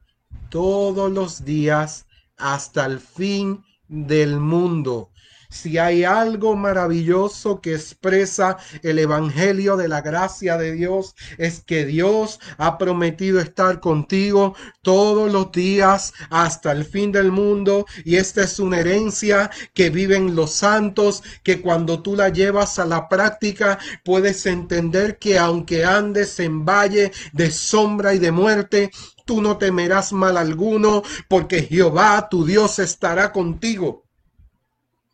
[0.49, 2.05] todos los días
[2.37, 5.10] hasta el fin del mundo.
[5.51, 11.85] Si hay algo maravilloso que expresa el Evangelio de la gracia de Dios, es que
[11.85, 17.85] Dios ha prometido estar contigo todos los días hasta el fin del mundo.
[18.05, 22.85] Y esta es una herencia que viven los santos, que cuando tú la llevas a
[22.85, 28.91] la práctica, puedes entender que aunque andes en valle de sombra y de muerte,
[29.25, 34.05] tú no temerás mal alguno, porque Jehová tu Dios estará contigo.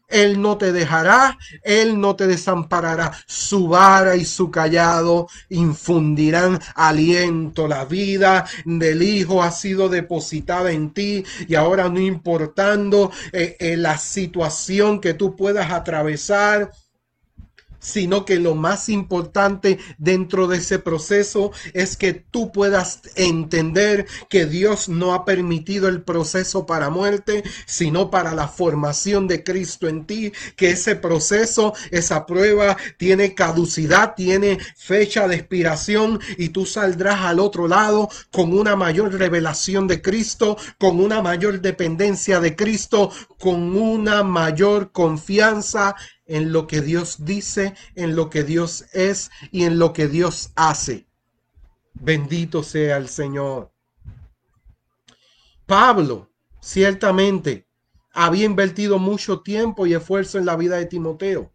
[0.07, 3.11] Él no te dejará, Él no te desamparará.
[3.25, 7.67] Su vara y su callado infundirán aliento.
[7.67, 13.77] La vida del Hijo ha sido depositada en ti y ahora no importando eh, eh,
[13.77, 16.71] la situación que tú puedas atravesar,
[17.79, 24.45] sino que lo más importante dentro de ese proceso es que tú puedas entender que
[24.45, 30.05] Dios no ha permitido el proceso para muerte, sino para la formación de Cristo en
[30.05, 37.21] ti, que ese proceso, esa prueba tiene caducidad, tiene fecha de expiración y tú saldrás
[37.21, 43.11] al otro lado con una mayor revelación de Cristo, con una mayor dependencia de Cristo,
[43.39, 45.95] con una mayor confianza
[46.27, 50.51] en lo que Dios dice, en lo que Dios es y en lo que Dios
[50.55, 51.07] hace.
[51.93, 53.71] Bendito sea el Señor.
[55.65, 56.29] Pablo,
[56.61, 57.67] ciertamente,
[58.13, 61.51] había invertido mucho tiempo y esfuerzo en la vida de Timoteo.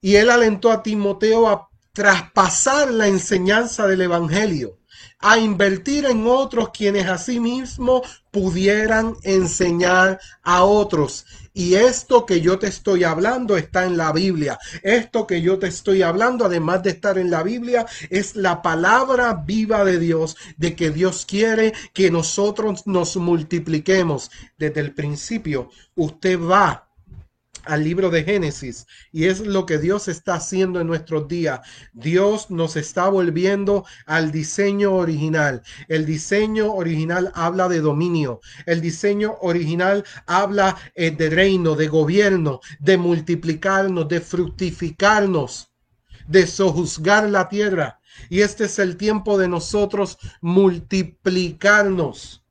[0.00, 4.78] Y él alentó a Timoteo a traspasar la enseñanza del Evangelio
[5.20, 11.24] a invertir en otros quienes asimismo pudieran enseñar a otros.
[11.52, 14.58] Y esto que yo te estoy hablando está en la Biblia.
[14.82, 19.34] Esto que yo te estoy hablando, además de estar en la Biblia, es la palabra
[19.34, 24.32] viva de Dios, de que Dios quiere que nosotros nos multipliquemos.
[24.58, 26.88] Desde el principio, usted va
[27.66, 31.60] al libro de Génesis y es lo que Dios está haciendo en nuestros días.
[31.92, 35.62] Dios nos está volviendo al diseño original.
[35.88, 38.40] El diseño original habla de dominio.
[38.66, 45.72] El diseño original habla eh, de reino, de gobierno, de multiplicarnos, de fructificarnos,
[46.26, 48.00] de sojuzgar la tierra.
[48.30, 52.43] Y este es el tiempo de nosotros multiplicarnos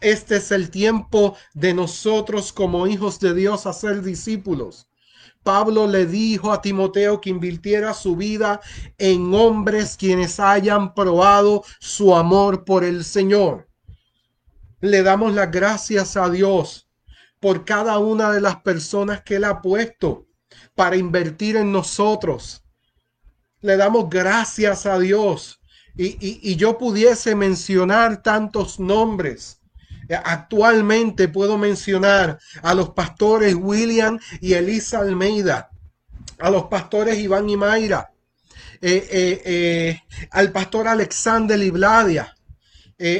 [0.00, 4.88] este es el tiempo de nosotros como hijos de Dios a ser discípulos.
[5.42, 8.60] Pablo le dijo a Timoteo que invirtiera su vida
[8.98, 13.68] en hombres quienes hayan probado su amor por el Señor.
[14.80, 16.88] Le damos las gracias a Dios
[17.40, 20.26] por cada una de las personas que Él ha puesto
[20.74, 22.64] para invertir en nosotros.
[23.60, 25.60] Le damos gracias a Dios.
[25.96, 29.60] Y, y yo pudiese mencionar tantos nombres
[30.24, 35.70] Actualmente puedo mencionar a los pastores William y Elisa Almeida,
[36.38, 38.10] a los pastores Iván y Mayra,
[38.80, 42.36] eh, eh, eh, al pastor Alexander Libladia,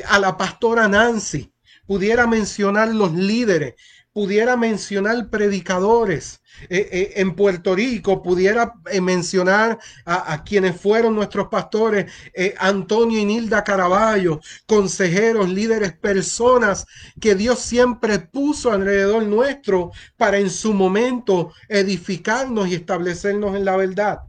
[0.08, 1.50] a la pastora Nancy.
[1.86, 3.74] Pudiera mencionar los líderes,
[4.14, 11.48] pudiera mencionar predicadores, eh, eh, en Puerto Rico pudiera eh, mencionar a, quienes fueron nuestros
[11.48, 12.12] pastores,
[12.58, 16.86] Antonio y Nilda Caraballo, consejeros, líderes, personas
[17.20, 23.76] que Dios siempre puso alrededor nuestro para en su momento edificarnos y establecernos en la
[23.76, 24.20] verdad.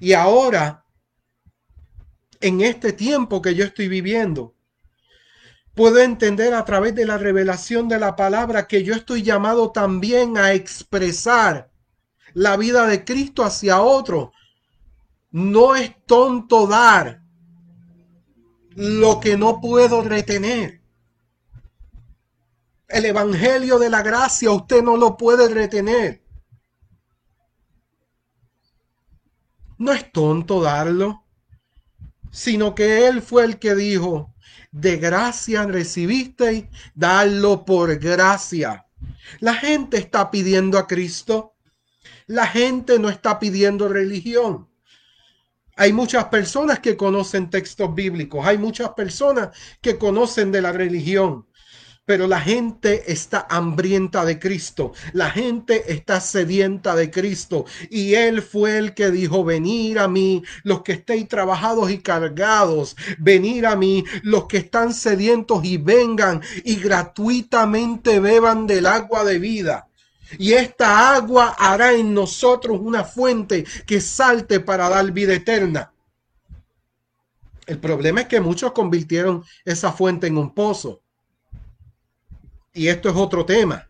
[0.00, 0.84] Y ahora,
[2.42, 4.55] en este tiempo que yo estoy viviendo,
[5.76, 10.38] Puedo entender a través de la revelación de la palabra que yo estoy llamado también
[10.38, 11.70] a expresar
[12.32, 14.32] la vida de Cristo hacia otro.
[15.32, 17.20] No es tonto dar
[18.70, 20.80] lo que no puedo retener.
[22.88, 26.22] El Evangelio de la Gracia usted no lo puede retener.
[29.76, 31.25] No es tonto darlo,
[32.36, 34.34] sino que Él fue el que dijo,
[34.70, 38.84] de gracia recibisteis, darlo por gracia.
[39.40, 41.54] La gente está pidiendo a Cristo.
[42.26, 44.68] La gente no está pidiendo religión.
[45.76, 51.46] Hay muchas personas que conocen textos bíblicos, hay muchas personas que conocen de la religión,
[52.06, 57.66] pero la gente está hambrienta de Cristo, la gente está sedienta de Cristo.
[57.90, 62.96] Y Él fue el que dijo, venir a mí los que estéis trabajados y cargados,
[63.18, 69.40] venir a mí los que están sedientos y vengan y gratuitamente beban del agua de
[69.40, 69.88] vida.
[70.38, 75.92] Y esta agua hará en nosotros una fuente que salte para dar vida eterna.
[77.66, 81.02] El problema es que muchos convirtieron esa fuente en un pozo
[82.76, 83.88] y esto es otro tema.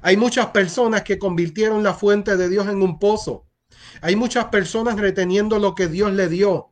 [0.00, 3.46] Hay muchas personas que convirtieron la fuente de Dios en un pozo.
[4.00, 6.70] Hay muchas personas reteniendo lo que Dios le dio.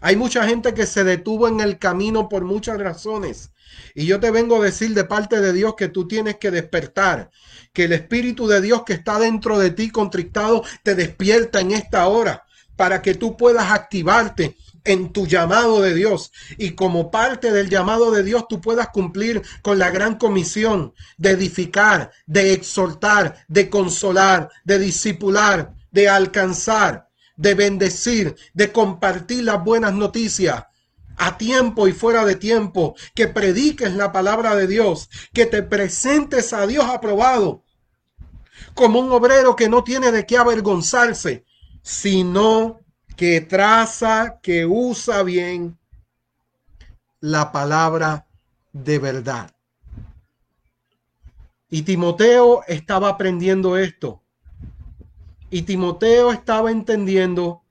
[0.00, 3.52] Hay mucha gente que se detuvo en el camino por muchas razones.
[3.94, 7.30] Y yo te vengo a decir de parte de Dios que tú tienes que despertar,
[7.72, 12.08] que el Espíritu de Dios que está dentro de ti contrictado te despierta en esta
[12.08, 16.32] hora para que tú puedas activarte en tu llamado de Dios.
[16.58, 21.30] Y como parte del llamado de Dios tú puedas cumplir con la gran comisión de
[21.30, 29.92] edificar, de exhortar, de consolar, de discipular, de alcanzar, de bendecir, de compartir las buenas
[29.94, 30.64] noticias
[31.16, 36.52] a tiempo y fuera de tiempo, que prediques la palabra de Dios, que te presentes
[36.52, 37.62] a Dios aprobado
[38.74, 41.44] como un obrero que no tiene de qué avergonzarse,
[41.82, 42.80] sino
[43.16, 45.78] que traza, que usa bien
[47.20, 48.26] la palabra
[48.72, 49.54] de verdad.
[51.70, 54.22] Y Timoteo estaba aprendiendo esto.
[55.50, 57.62] Y Timoteo estaba entendiendo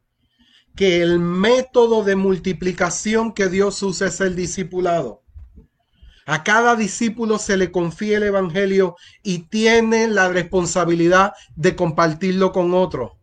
[0.75, 5.21] que el método de multiplicación que Dios usa es el discipulado.
[6.25, 12.73] A cada discípulo se le confía el Evangelio y tiene la responsabilidad de compartirlo con
[12.73, 13.20] otros.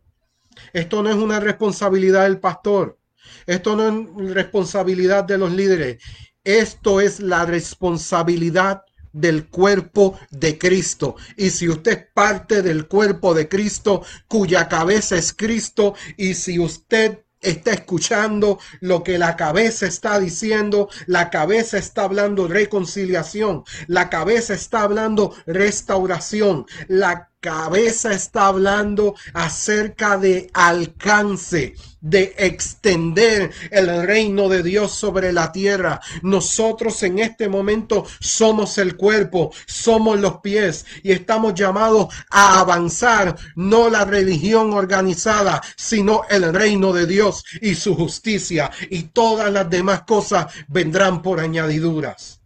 [0.73, 2.97] Esto no es una responsabilidad del pastor.
[3.45, 6.01] Esto no es responsabilidad de los líderes.
[6.43, 11.15] Esto es la responsabilidad del cuerpo de Cristo.
[11.35, 16.59] Y si usted es parte del cuerpo de Cristo, cuya cabeza es Cristo, y si
[16.59, 20.89] usted está escuchando lo que la cabeza está diciendo.
[21.05, 23.63] La cabeza está hablando reconciliación.
[23.87, 26.65] La cabeza está hablando restauración.
[26.87, 35.51] La cabeza está hablando acerca de alcance, de extender el reino de Dios sobre la
[35.51, 36.01] tierra.
[36.21, 43.37] Nosotros en este momento somos el cuerpo, somos los pies y estamos llamados a avanzar,
[43.55, 49.69] no la religión organizada, sino el reino de Dios y su justicia y todas las
[49.69, 52.38] demás cosas vendrán por añadiduras.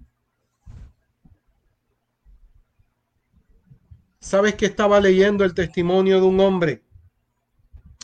[4.33, 6.83] ¿Sabes que estaba leyendo el testimonio de un hombre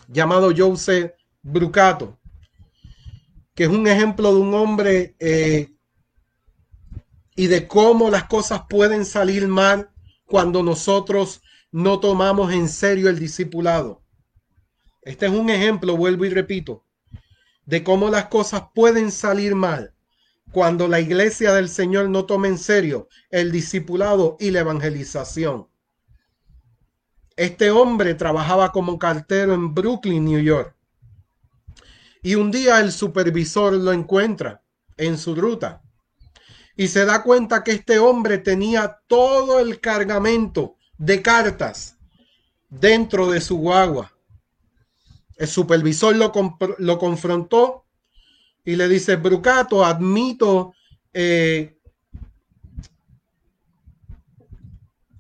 [0.08, 2.20] llamado Joseph Brucato?
[3.56, 5.74] Que es un ejemplo de un hombre eh,
[7.36, 9.90] y de cómo las cosas pueden salir mal
[10.28, 14.04] cuando nosotros no tomamos en serio el discipulado.
[15.02, 16.86] Este es un ejemplo, vuelvo y repito,
[17.66, 19.96] de cómo las cosas pueden salir mal
[20.52, 25.70] cuando la iglesia del Señor no toma en serio el discipulado y la evangelización.
[27.40, 30.76] Este hombre trabajaba como cartero en Brooklyn, New York.
[32.22, 34.62] Y un día el supervisor lo encuentra
[34.98, 35.82] en su ruta
[36.76, 41.98] y se da cuenta que este hombre tenía todo el cargamento de cartas
[42.68, 44.12] dentro de su guagua.
[45.38, 46.34] El supervisor lo,
[46.78, 47.86] lo confrontó
[48.66, 50.74] y le dice, Brucato, admito
[51.14, 51.79] eh,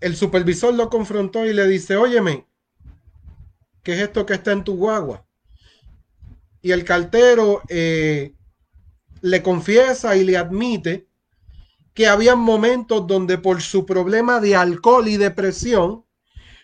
[0.01, 2.47] el supervisor lo confrontó y le dice, óyeme,
[3.83, 5.25] ¿qué es esto que está en tu guagua?
[6.61, 8.33] Y el cartero eh,
[9.21, 11.07] le confiesa y le admite
[11.93, 16.05] que había momentos donde por su problema de alcohol y depresión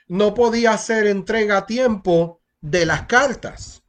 [0.07, 3.83] no podía hacer entrega a tiempo de las cartas.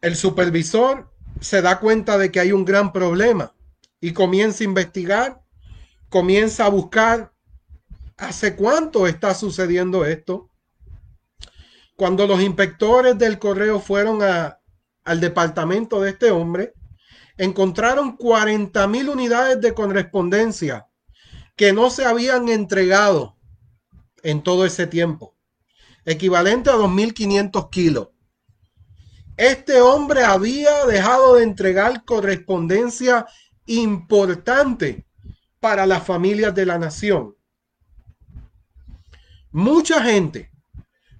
[0.00, 3.54] El supervisor se da cuenta de que hay un gran problema
[4.00, 5.41] y comienza a investigar
[6.12, 7.32] comienza a buscar
[8.18, 10.50] hace cuánto está sucediendo esto.
[11.96, 16.74] Cuando los inspectores del correo fueron al departamento de este hombre,
[17.38, 20.86] encontraron 40 mil unidades de correspondencia
[21.56, 23.38] que no se habían entregado
[24.22, 25.34] en todo ese tiempo,
[26.04, 28.08] equivalente a 2.500 kilos.
[29.38, 33.26] Este hombre había dejado de entregar correspondencia
[33.64, 35.06] importante
[35.62, 37.36] para las familias de la nación.
[39.52, 40.50] Mucha gente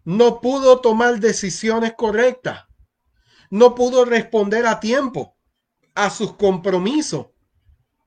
[0.05, 2.65] no pudo tomar decisiones correctas,
[3.51, 5.37] no pudo responder a tiempo
[5.95, 7.29] a sus compromisos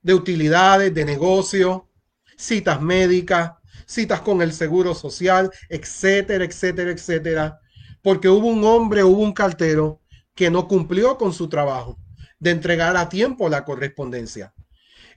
[0.02, 1.88] de utilidades, de negocio,
[2.36, 3.52] citas médicas,
[3.86, 7.60] citas con el seguro social, etcétera, etcétera, etcétera,
[8.02, 10.02] porque hubo un hombre, hubo un cartero
[10.34, 11.98] que no cumplió con su trabajo
[12.38, 14.52] de entregar a tiempo la correspondencia.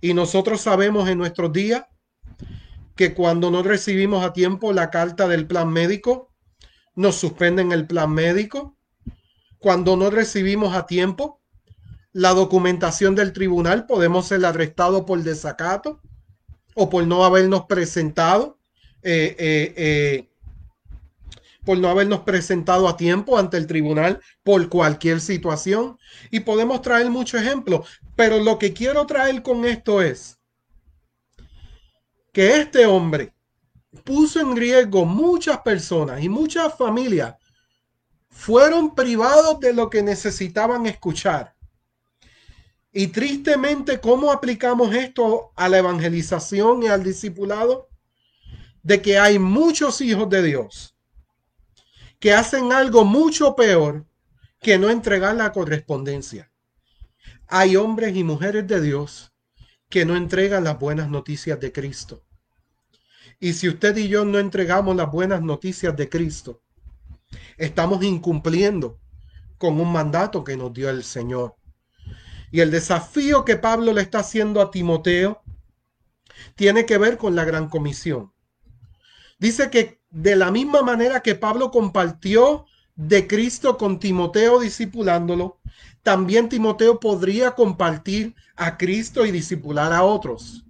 [0.01, 1.85] Y nosotros sabemos en nuestros días
[2.95, 6.33] que cuando no recibimos a tiempo la carta del plan médico,
[6.95, 8.77] nos suspenden el plan médico.
[9.57, 11.41] Cuando no recibimos a tiempo
[12.11, 16.01] la documentación del tribunal, podemos ser arrestados por desacato
[16.75, 18.59] o por no habernos presentado
[19.01, 20.28] eh, eh, eh,
[21.69, 25.99] por no habernos presentado a tiempo ante el tribunal por cualquier situación.
[26.31, 30.39] Y podemos traer muchos ejemplos, pero lo que quiero traer con esto es
[32.33, 33.35] que este hombre
[34.03, 37.35] puso en riesgo muchas personas y muchas familias
[38.31, 41.53] fueron privados de lo que necesitaban escuchar.
[42.91, 47.89] Y tristemente, ¿cómo aplicamos esto a la evangelización y al discipulado?
[48.81, 50.95] De que hay muchos hijos de Dios
[52.19, 54.05] que hacen algo mucho peor
[54.61, 56.51] que no entregar la correspondencia.
[57.47, 59.33] Hay hombres y mujeres de Dios
[59.89, 62.23] que no entregan las buenas noticias de Cristo.
[63.39, 66.61] Y si usted y yo no entregamos las buenas noticias de Cristo,
[67.57, 68.99] estamos incumpliendo
[69.57, 71.55] con un mandato que nos dio el Señor.
[72.51, 75.41] Y el desafío que Pablo le está haciendo a Timoteo
[76.55, 78.33] tiene que ver con la gran comisión.
[79.37, 85.59] Dice que de la misma manera que Pablo compartió de Cristo con Timoteo discipulándolo,
[86.03, 90.65] también Timoteo podría compartir a Cristo y discipular a otros.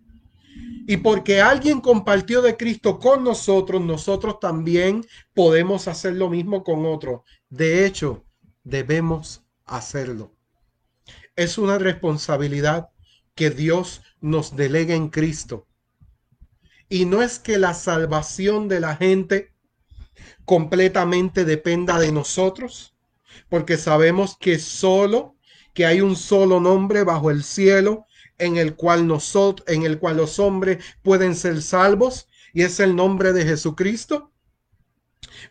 [0.88, 6.86] Y porque alguien compartió de Cristo con nosotros, nosotros también podemos hacer lo mismo con
[6.86, 7.22] otros.
[7.50, 8.26] De hecho,
[8.64, 10.36] debemos hacerlo.
[11.36, 12.90] Es una responsabilidad
[13.36, 15.69] que Dios nos delega en Cristo
[16.90, 19.54] y no es que la salvación de la gente
[20.44, 22.96] completamente dependa de nosotros.
[23.48, 25.36] porque sabemos que solo,
[25.74, 28.06] que hay un solo nombre bajo el cielo
[28.38, 32.96] en el cual nosotros, en el cual los hombres pueden ser salvos, y es el
[32.96, 34.32] nombre de Jesucristo.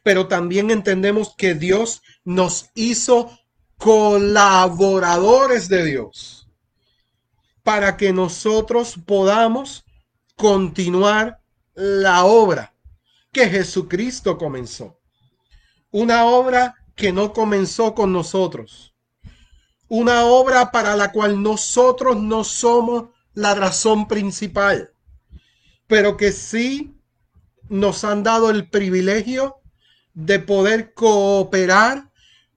[0.02, 3.38] Pero también entendemos que Dios nos hizo
[3.78, 6.48] colaboradores de Dios
[7.62, 9.84] para que nosotros podamos
[10.38, 11.42] continuar
[11.74, 12.72] la obra
[13.32, 15.00] que Jesucristo comenzó.
[15.90, 18.94] Una obra que no comenzó con nosotros.
[19.88, 24.92] Una obra para la cual nosotros no somos la razón principal,
[25.88, 26.94] pero que sí
[27.68, 29.56] nos han dado el privilegio
[30.14, 32.10] de poder cooperar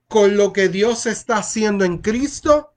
[0.06, 2.74] con lo que Dios está haciendo en Cristo,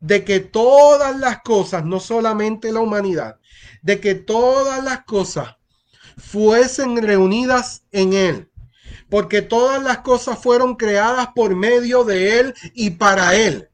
[0.00, 3.39] de que todas las cosas, no solamente la humanidad,
[3.82, 5.56] de que todas las cosas
[6.16, 8.50] fuesen reunidas en Él,
[9.08, 13.68] porque todas las cosas fueron creadas por medio de Él y para Él.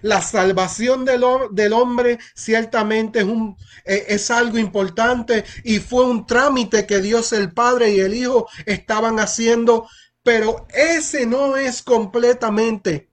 [0.00, 6.24] La salvación del, del hombre ciertamente es, un, e, es algo importante y fue un
[6.24, 9.88] trámite que Dios el Padre y el Hijo estaban haciendo
[10.28, 13.08] pero ese no es completamente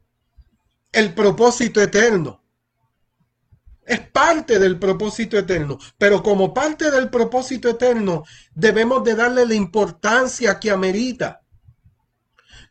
[0.91, 2.43] el propósito eterno.
[3.85, 8.23] Es parte del propósito eterno, pero como parte del propósito eterno
[8.55, 11.41] debemos de darle la importancia que amerita.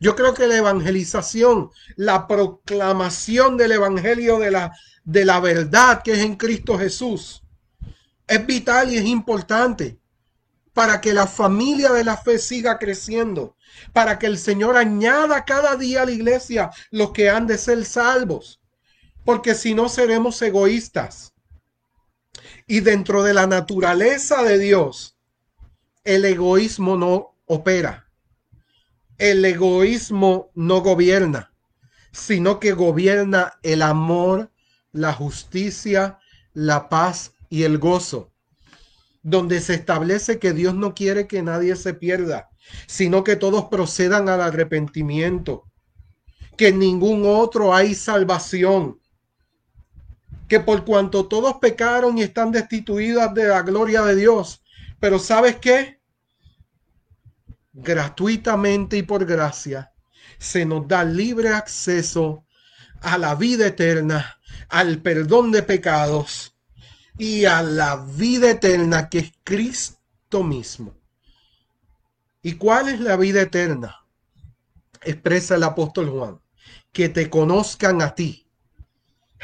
[0.01, 4.73] Yo creo que la evangelización, la proclamación del evangelio de la,
[5.05, 7.43] de la verdad que es en Cristo Jesús,
[8.27, 9.97] es vital y es importante
[10.73, 13.55] para que la familia de la fe siga creciendo,
[13.93, 17.85] para que el Señor añada cada día a la iglesia los que han de ser
[17.85, 18.59] salvos,
[19.25, 21.33] porque si no seremos egoístas.
[22.67, 25.17] Y dentro de la naturaleza de Dios,
[26.03, 28.09] el egoísmo no opera.
[29.17, 31.53] El egoísmo no gobierna,
[32.11, 34.51] sino que gobierna el amor,
[34.91, 36.19] la justicia,
[36.53, 38.31] la paz y el gozo
[39.25, 42.51] donde se establece que Dios no quiere que nadie se pierda,
[42.85, 45.63] sino que todos procedan al arrepentimiento,
[46.55, 49.01] que en ningún otro hay salvación,
[50.47, 54.63] que por cuanto todos pecaron y están destituidos de la gloria de Dios,
[54.99, 55.99] pero ¿sabes qué?
[57.73, 59.91] Gratuitamente y por gracia
[60.37, 62.45] se nos da libre acceso
[63.01, 64.39] a la vida eterna,
[64.69, 66.55] al perdón de pecados
[67.17, 70.95] y a la vida eterna que es Cristo mismo.
[72.41, 74.05] ¿Y cuál es la vida eterna?
[75.01, 76.41] Expresa el apóstol Juan.
[76.91, 78.44] Que te conozcan a ti,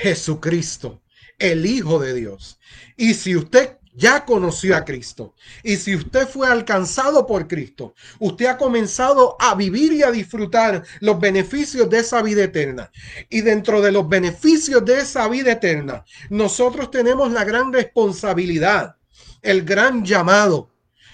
[0.02, 1.02] Jesucristo,
[1.38, 2.60] el Hijo de Dios.
[2.97, 5.36] Y si usted ya conoció a Cristo.
[5.64, 10.84] Y si usted fue alcanzado por Cristo, usted ha comenzado a vivir y a disfrutar
[10.99, 12.91] los beneficios de esa vida eterna.
[13.30, 18.95] Y dentro de los beneficios de esa vida eterna, nosotros tenemos la gran responsabilidad,
[19.41, 20.72] el gran llamado,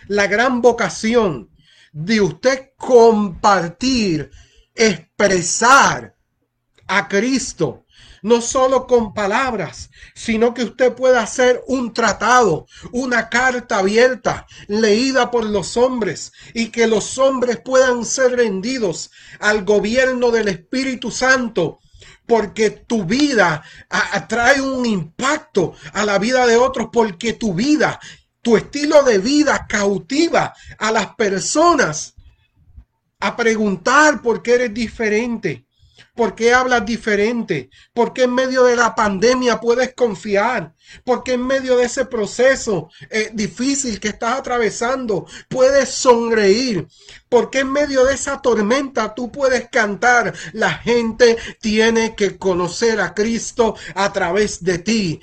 [0.07, 1.49] la gran vocación
[1.91, 4.29] de usted compartir,
[4.75, 6.15] expresar
[6.85, 7.85] a Cristo
[8.27, 15.31] no solo con palabras, sino que usted pueda hacer un tratado, una carta abierta, leída
[15.31, 21.79] por los hombres, y que los hombres puedan ser rendidos al gobierno del Espíritu Santo
[22.25, 23.63] porque tu vida
[24.27, 27.97] trae un impacto a la vida de otros, porque tu vida,
[28.41, 32.13] tu estilo de vida cautiva a las personas
[33.21, 35.66] a preguntar por qué eres diferente,
[36.17, 37.69] ¿Por qué hablas diferente?
[37.93, 40.73] ¿Por qué en medio de la pandemia puedes confiar?
[41.03, 46.87] ¿Por qué en medio de ese proceso eh, difícil que estás atravesando puedes sonreír?
[47.29, 50.33] ¿Por qué en medio de esa tormenta tú puedes cantar?
[50.53, 55.21] La gente tiene que conocer a Cristo a través de ti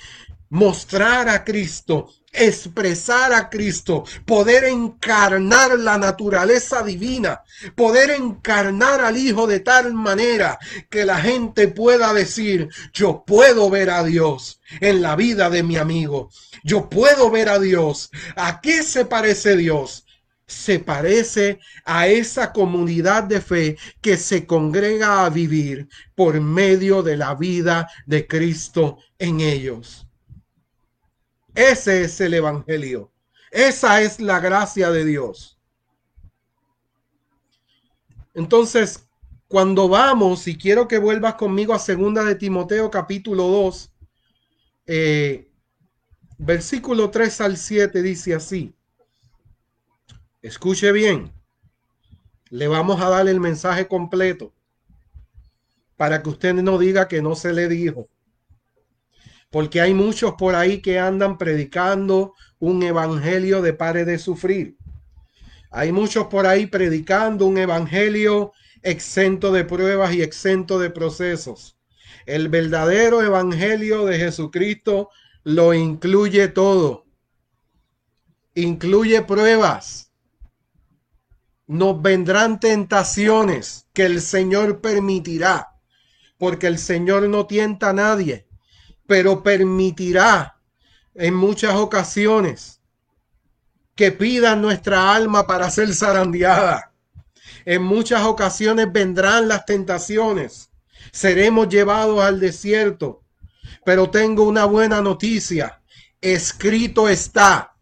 [0.49, 7.41] mostrar a Cristo expresar a Cristo, poder encarnar la naturaleza divina,
[7.75, 10.59] poder encarnar al Hijo de tal manera
[10.89, 15.77] que la gente pueda decir, yo puedo ver a Dios en la vida de mi
[15.77, 16.29] amigo,
[16.63, 18.09] yo puedo ver a Dios.
[18.35, 20.05] ¿A qué se parece Dios?
[20.47, 27.17] se parece a esa comunidad de fe que se congrega a vivir por medio de
[27.17, 30.04] la vida de Cristo en ellos.
[31.55, 33.11] Ese es el Evangelio.
[33.49, 35.57] Esa es la gracia de Dios.
[38.33, 39.07] Entonces,
[39.47, 43.91] cuando vamos, y quiero que vuelvas conmigo a segunda de Timoteo capítulo 2,
[44.87, 45.49] eh,
[46.37, 48.75] versículo 3 al 7 dice así.
[50.41, 51.31] Escuche bien.
[52.49, 54.51] Le vamos a dar el mensaje completo.
[55.97, 58.09] para que usted no diga que no se le dijo.
[59.55, 64.75] Porque hay muchos por ahí que andan predicando un evangelio de pare de sufrir.
[65.71, 68.51] Hay muchos por ahí predicando un evangelio
[68.81, 71.77] exento de pruebas y exento de procesos.
[72.25, 75.09] El verdadero evangelio de Jesucristo
[75.45, 77.05] lo incluye todo.
[78.55, 80.11] Incluye pruebas.
[81.65, 85.69] Nos vendrán tentaciones que el Señor permitirá,
[86.37, 88.44] porque el Señor no tienta a nadie,
[89.07, 90.57] pero permitirá
[91.13, 92.81] en muchas ocasiones
[93.95, 96.91] que pidan nuestra alma para ser zarandeada
[97.65, 100.69] en muchas ocasiones vendrán las tentaciones.
[101.11, 103.23] Seremos llevados al desierto.
[103.83, 105.81] Pero tengo una buena noticia.
[106.21, 107.73] Escrito está.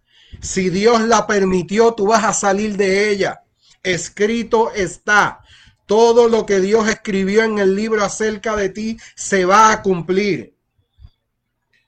[0.41, 3.43] Si Dios la permitió, tú vas a salir de ella.
[3.83, 5.41] Escrito está.
[5.85, 10.52] Todo lo que Dios escribió en el libro acerca de ti se va a cumplir.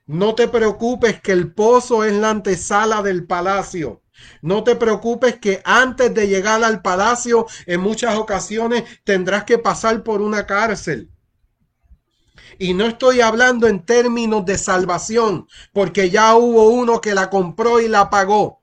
[0.08, 4.04] No te preocupes que el pozo es la antesala del palacio.
[4.42, 10.04] No te preocupes que antes de llegar al palacio, en muchas ocasiones tendrás que pasar
[10.04, 11.10] por una cárcel.
[12.60, 17.82] Y no estoy hablando en términos de salvación, porque ya hubo uno que la compró
[17.82, 18.62] y la pagó.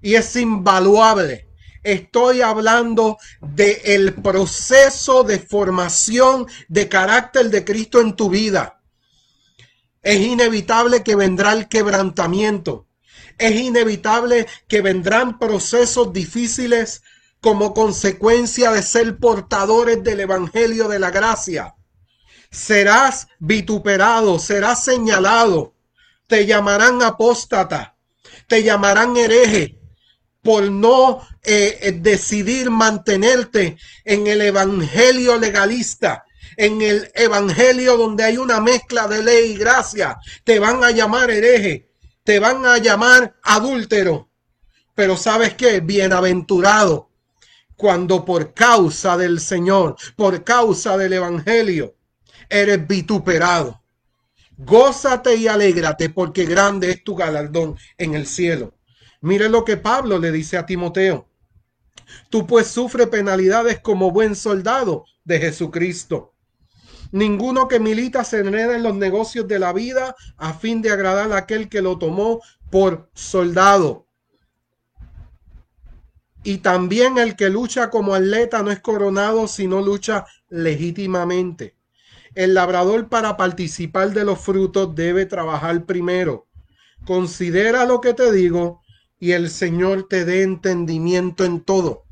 [0.00, 1.48] Y es invaluable.
[1.82, 8.79] Estoy hablando de el proceso de formación de carácter de Cristo en tu vida.
[10.02, 12.86] Es inevitable que vendrá el quebrantamiento.
[13.38, 17.02] Es inevitable que vendrán procesos difíciles
[17.40, 21.74] como consecuencia de ser portadores del Evangelio de la Gracia.
[22.50, 25.74] Serás vituperado, serás señalado,
[26.26, 27.96] te llamarán apóstata,
[28.46, 29.80] te llamarán hereje
[30.42, 36.24] por no eh, eh, decidir mantenerte en el Evangelio legalista,
[36.66, 40.18] en el Evangelio donde hay una mezcla de ley y gracia.
[40.44, 41.90] Te van a llamar hereje
[42.24, 44.28] te van a llamar adúltero.
[44.94, 45.80] Pero sabes qué?
[45.80, 47.10] Bienaventurado
[47.76, 51.96] cuando por causa del Señor, por causa del Evangelio,
[52.48, 53.82] eres vituperado.
[54.58, 58.74] Gózate y alégrate porque grande es tu galardón en el cielo.
[59.22, 61.26] Mire lo que Pablo le dice a Timoteo.
[62.28, 66.34] Tú pues sufre penalidades como buen soldado de Jesucristo.
[67.12, 71.32] Ninguno que milita se enreda en los negocios de la vida a fin de agradar
[71.32, 72.40] a aquel que lo tomó
[72.70, 74.06] por soldado.
[76.42, 81.76] Y también el que lucha como atleta no es coronado, sino lucha legítimamente.
[82.34, 86.46] El labrador para participar de los frutos debe trabajar primero.
[87.04, 88.82] Considera lo que te digo
[89.18, 92.04] y el Señor te dé entendimiento en todo.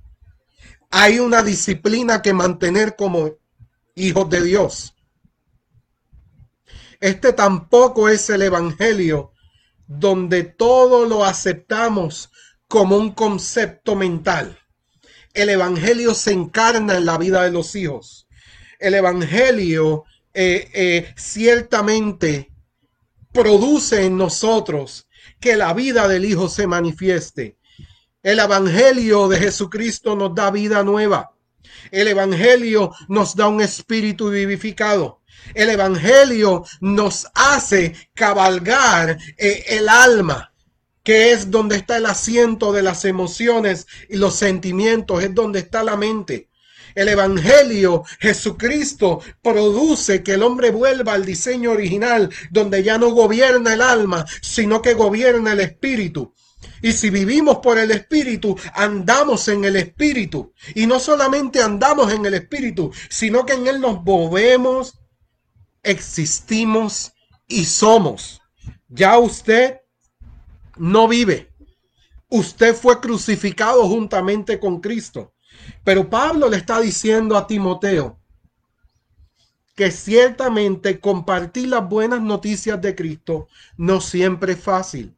[0.90, 3.32] Hay una disciplina que mantener como
[3.99, 4.94] hijos de Dios.
[7.01, 9.32] Este tampoco es el Evangelio
[9.86, 12.30] donde todo lo aceptamos
[12.66, 14.59] como un concepto mental.
[15.32, 18.28] El Evangelio se encarna en la vida de los hijos.
[18.78, 22.53] El Evangelio eh, eh, ciertamente
[23.32, 25.09] produce en nosotros
[25.40, 27.57] que la vida del Hijo se manifieste.
[28.22, 31.32] El Evangelio de Jesucristo nos da vida nueva.
[31.91, 35.22] El Evangelio nos da un espíritu vivificado.
[35.55, 40.53] El Evangelio nos hace cabalgar eh, el alma,
[41.03, 45.83] que es donde está el asiento de las emociones y los sentimientos, es donde está
[45.83, 46.49] la mente.
[46.95, 53.74] El Evangelio, Jesucristo, produce que el hombre vuelva al diseño original, donde ya no gobierna
[53.74, 56.35] el alma, sino que gobierna el espíritu.
[56.82, 60.52] Y si vivimos por el Espíritu, andamos en el Espíritu.
[60.74, 64.98] Y no solamente andamos en el Espíritu, sino que en Él nos movemos,
[65.82, 67.12] existimos
[67.46, 68.40] y somos.
[68.88, 69.80] Ya usted
[70.76, 71.52] no vive.
[72.28, 75.34] Usted fue crucificado juntamente con Cristo.
[75.84, 78.18] Pero Pablo le está diciendo a Timoteo
[79.74, 85.18] que ciertamente compartir las buenas noticias de Cristo no siempre es fácil.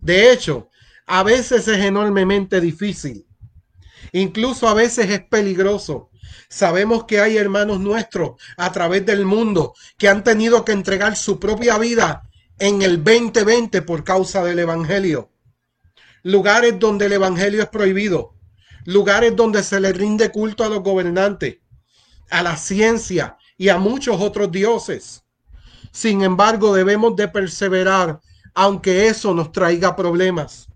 [0.00, 0.68] De hecho,
[1.06, 3.26] a veces es enormemente difícil.
[4.12, 6.10] Incluso a veces es peligroso.
[6.48, 11.40] Sabemos que hay hermanos nuestros a través del mundo que han tenido que entregar su
[11.40, 12.28] propia vida
[12.58, 15.30] en el 2020 por causa del Evangelio.
[16.22, 18.34] Lugares donde el Evangelio es prohibido.
[18.84, 21.58] Lugares donde se le rinde culto a los gobernantes,
[22.30, 25.24] a la ciencia y a muchos otros dioses.
[25.90, 28.20] Sin embargo, debemos de perseverar
[28.54, 30.68] aunque eso nos traiga problemas.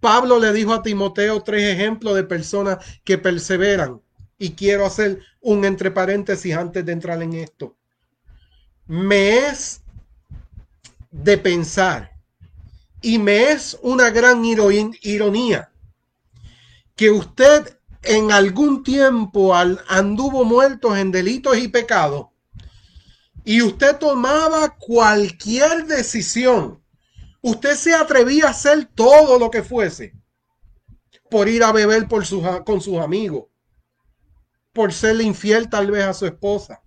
[0.00, 4.00] Pablo le dijo a Timoteo tres ejemplos de personas que perseveran.
[4.40, 7.76] y quiero hacer un entre paréntesis antes de entrar en esto.
[8.86, 9.82] Me es
[11.10, 12.12] de pensar
[13.02, 15.72] y me es una gran ironía
[16.94, 22.26] que usted en algún tiempo anduvo muertos en delitos y pecados
[23.48, 26.84] y usted tomaba cualquier decisión,
[27.40, 30.12] usted se atrevía a hacer todo lo que fuese
[31.30, 32.24] por ir a beber por
[32.62, 33.46] con sus amigos,
[34.74, 36.82] por serle infiel tal vez a su esposa,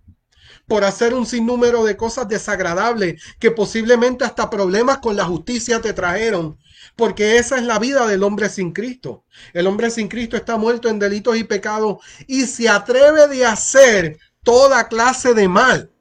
[0.68, 5.92] por hacer un sinnúmero de cosas desagradables que posiblemente hasta problemas con la justicia te
[5.92, 6.60] trajeron,
[6.94, 9.24] porque esa es la vida del hombre sin Cristo.
[9.52, 11.96] El hombre sin Cristo está muerto en delitos y pecados
[12.28, 15.91] y se atreve de hacer toda clase de mal.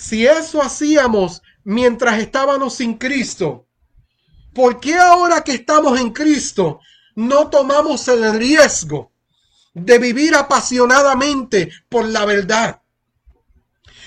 [0.00, 3.66] Si eso hacíamos mientras estábamos sin Cristo,
[4.54, 6.80] ¿por qué ahora que estamos en Cristo
[7.16, 9.12] no tomamos el riesgo
[9.74, 12.80] de vivir apasionadamente por la verdad?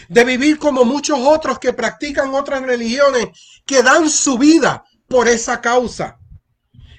[0.10, 5.62] De vivir como muchos otros que practican otras religiones, que dan su vida por esa
[5.62, 6.18] causa.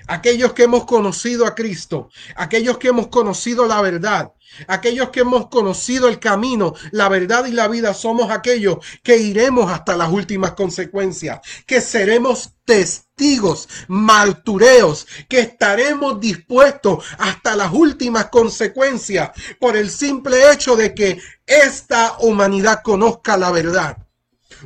[0.07, 4.33] Aquellos que hemos conocido a Cristo, aquellos que hemos conocido la verdad,
[4.69, 9.71] Aquellos que hemos conocido el camino, la verdad y la vida, somos aquellos que iremos
[9.71, 19.31] hasta las últimas consecuencias, que seremos testigos, martureos, que estaremos dispuestos hasta las últimas consecuencias
[19.59, 23.99] por el simple hecho de que esta humanidad conozca la verdad.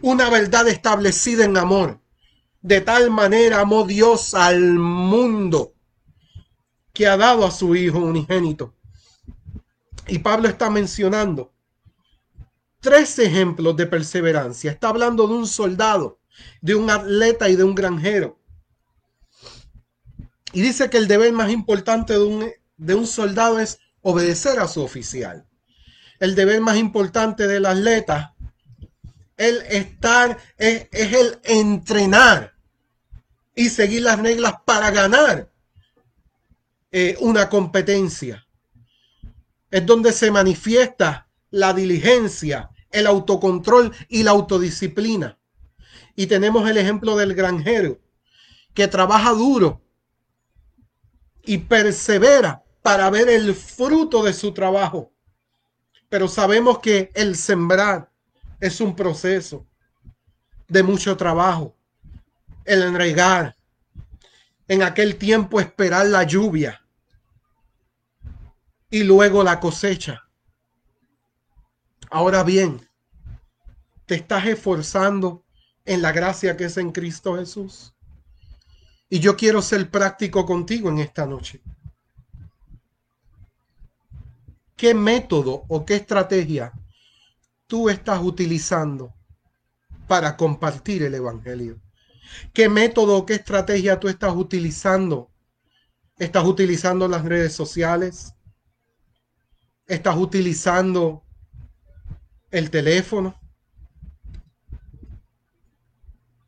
[0.03, 1.99] Una verdad establecida en amor.
[2.61, 5.75] De tal manera amó Dios al mundo
[6.93, 8.75] que ha dado a su Hijo unigénito
[10.09, 11.53] y Pablo está mencionando
[12.81, 14.73] tres ejemplos de perseverancia.
[14.73, 16.21] Está hablando de un soldado,
[16.61, 18.41] de un atleta y de un granjero.
[20.53, 24.67] Y dice que el deber más importante de un, de un soldado es obedecer a
[24.67, 25.47] su oficial.
[26.19, 28.35] El deber más importante del atleta,
[29.39, 32.55] el estar, es, el entrenar
[33.55, 35.51] y seguir las reglas para ganar
[36.91, 38.45] eh, una competencia
[39.71, 45.39] es donde se manifiesta la diligencia, el autocontrol y la autodisciplina.
[46.17, 48.01] Y tenemos el ejemplo del granjero
[48.75, 49.83] que trabaja duro
[51.43, 55.13] y persevera para ver el fruto de su trabajo.
[56.09, 58.11] Pero sabemos que el sembrar
[58.61, 59.67] es un proceso
[60.69, 61.77] de mucho trabajo.
[62.65, 63.57] El enregar,
[64.67, 66.83] en aquel tiempo esperar la lluvia,
[68.91, 70.23] y luego la cosecha.
[72.11, 72.89] Ahora bien,
[74.07, 75.45] te estás esforzando
[75.85, 77.95] en la gracia que es en Cristo Jesús.
[79.11, 81.63] Y yo quiero ser práctico contigo en esta noche.
[84.77, 86.73] ¿Qué método o qué estrategia
[87.69, 89.15] tú estás utilizando
[90.09, 91.81] para compartir el Evangelio?
[92.53, 95.31] ¿Qué método qué estrategia tú estás utilizando?
[96.19, 98.35] ¿Estás utilizando las redes sociales?
[99.89, 101.25] estás utilizando
[102.51, 103.41] el teléfono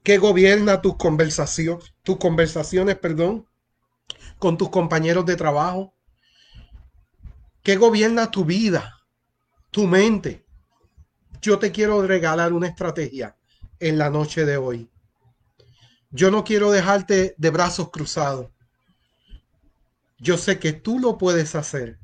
[0.03, 3.47] que gobierna tus conversaciones, tus conversaciones, perdón,
[4.39, 5.95] con tus compañeros de trabajo,
[7.63, 8.99] que gobierna tu vida,
[9.71, 10.47] tu mente.
[11.41, 13.37] Yo te quiero regalar una estrategia
[13.79, 14.91] en la noche de hoy.
[16.11, 18.51] Yo no quiero dejarte de brazos cruzados.
[20.19, 21.99] Yo sé que tú lo puedes hacer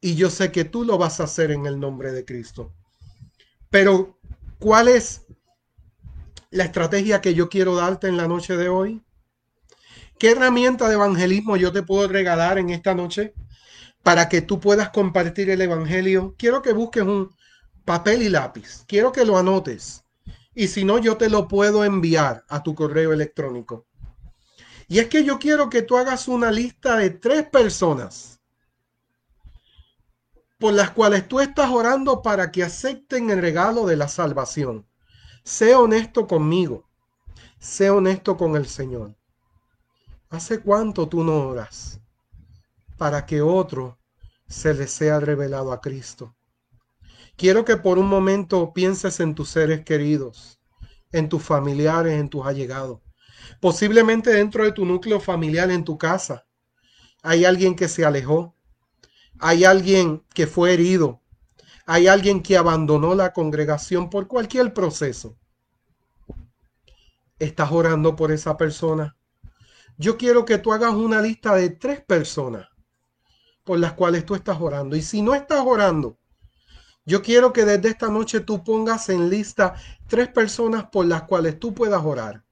[0.00, 2.72] y yo sé que tú lo vas a hacer en el nombre de Cristo.
[3.68, 4.18] Pero,
[4.58, 5.26] ¿cuál es
[6.50, 9.02] la estrategia que yo quiero darte en la noche de hoy?
[10.18, 13.34] ¿Qué herramienta de evangelismo yo te puedo regalar en esta noche
[14.02, 16.34] para que tú puedas compartir el evangelio?
[16.38, 17.36] Quiero que busques un
[17.88, 18.84] papel y lápiz.
[18.86, 20.04] Quiero que lo anotes.
[20.54, 23.86] Y si no, yo te lo puedo enviar a tu correo electrónico.
[24.88, 28.40] Y es que yo quiero que tú hagas una lista de tres personas
[30.58, 34.86] por las cuales tú estás orando para que acepten el regalo de la salvación.
[35.42, 36.86] Sé honesto conmigo.
[37.58, 39.16] Sé honesto con el Señor.
[40.28, 42.02] ¿Hace cuánto tú no oras
[42.98, 43.98] para que otro
[44.46, 46.34] se le sea revelado a Cristo?
[47.38, 50.58] Quiero que por un momento pienses en tus seres queridos,
[51.12, 52.98] en tus familiares, en tus allegados.
[53.60, 56.48] Posiblemente dentro de tu núcleo familiar, en tu casa,
[57.22, 58.56] hay alguien que se alejó,
[59.38, 61.22] hay alguien que fue herido,
[61.86, 65.38] hay alguien que abandonó la congregación por cualquier proceso.
[67.38, 69.16] ¿Estás orando por esa persona?
[69.96, 72.66] Yo quiero que tú hagas una lista de tres personas
[73.62, 74.96] por las cuales tú estás orando.
[74.96, 76.17] Y si no estás orando,
[77.08, 79.74] yo quiero que desde esta noche tú pongas en lista
[80.08, 82.44] tres personas por las cuales tú puedas orar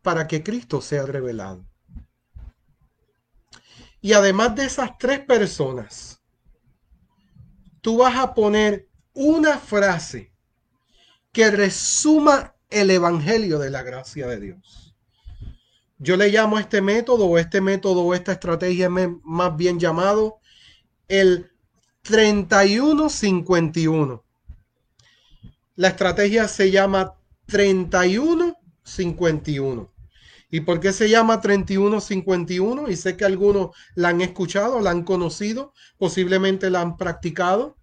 [0.00, 1.66] para que Cristo sea revelado.
[4.00, 6.22] Y además de esas tres personas,
[7.80, 10.32] tú vas a poner una frase
[11.32, 14.94] que resuma el Evangelio de la gracia de Dios.
[15.98, 20.38] Yo le llamo a este método o este método o esta estrategia más bien llamado
[21.08, 21.50] el
[22.06, 24.24] 3151.
[25.74, 29.92] La estrategia se llama 3151.
[30.48, 32.88] ¿Y por qué se llama 3151?
[32.88, 37.76] Y sé que algunos la han escuchado, la han conocido, posiblemente la han practicado.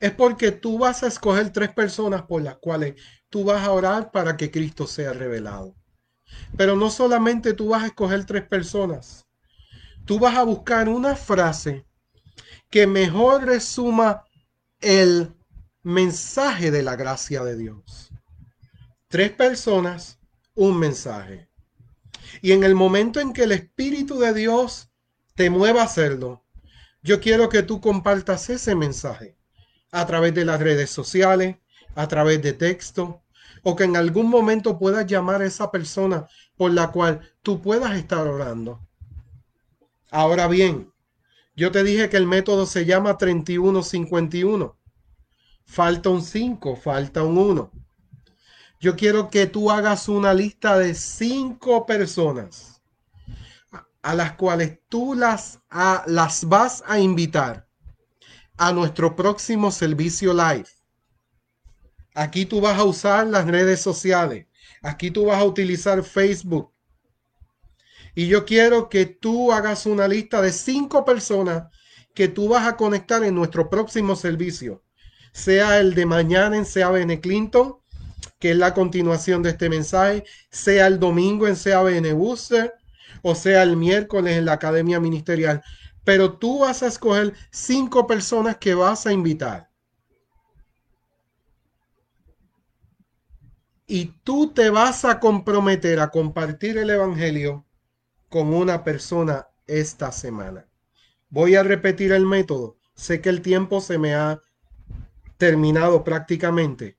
[0.00, 4.10] Es porque tú vas a escoger tres personas por las cuales tú vas a orar
[4.10, 5.76] para que Cristo sea revelado.
[6.56, 9.28] Pero no solamente tú vas a escoger tres personas.
[10.04, 11.86] Tú vas a buscar una frase
[12.72, 14.24] que mejor resuma
[14.80, 15.36] el
[15.82, 18.10] mensaje de la gracia de Dios.
[19.08, 20.18] Tres personas,
[20.54, 21.50] un mensaje.
[22.40, 24.90] Y en el momento en que el Espíritu de Dios
[25.34, 26.46] te mueva a hacerlo,
[27.02, 29.36] yo quiero que tú compartas ese mensaje
[29.90, 31.56] a través de las redes sociales,
[31.94, 33.22] a través de texto,
[33.62, 37.94] o que en algún momento puedas llamar a esa persona por la cual tú puedas
[37.96, 38.80] estar orando.
[40.10, 40.91] Ahora bien,
[41.54, 44.76] yo te dije que el método se llama 3151.
[45.64, 47.70] Falta un 5, falta un 1.
[48.80, 52.82] Yo quiero que tú hagas una lista de cinco personas
[54.02, 55.60] a las cuales tú las,
[56.06, 57.68] las vas a invitar
[58.56, 60.66] a nuestro próximo servicio live.
[62.14, 64.46] Aquí tú vas a usar las redes sociales.
[64.82, 66.71] Aquí tú vas a utilizar Facebook.
[68.14, 71.64] Y yo quiero que tú hagas una lista de cinco personas
[72.14, 74.82] que tú vas a conectar en nuestro próximo servicio.
[75.32, 77.78] Sea el de mañana en CABN Clinton,
[78.38, 82.74] que es la continuación de este mensaje, sea el domingo en CABN Booster,
[83.22, 85.62] o sea el miércoles en la Academia Ministerial.
[86.04, 89.70] Pero tú vas a escoger cinco personas que vas a invitar.
[93.86, 97.66] Y tú te vas a comprometer a compartir el Evangelio
[98.32, 100.66] con una persona esta semana.
[101.28, 102.78] Voy a repetir el método.
[102.94, 104.40] Sé que el tiempo se me ha
[105.36, 106.96] terminado prácticamente.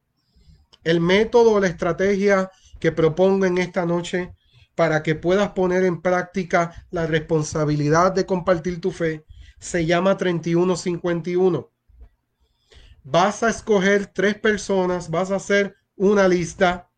[0.83, 4.35] El método o la estrategia que propongo en esta noche
[4.75, 9.25] para que puedas poner en práctica la responsabilidad de compartir tu fe
[9.57, 11.71] se llama 3151.
[13.05, 16.91] Vas a escoger tres personas, vas a hacer una lista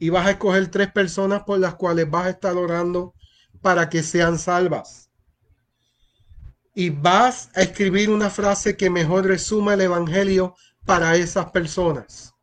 [0.00, 3.14] y vas a escoger tres personas por las cuales vas a estar orando
[3.60, 5.10] para que sean salvas.
[6.74, 12.34] Y vas a escribir una frase que mejor resuma el Evangelio para esas personas.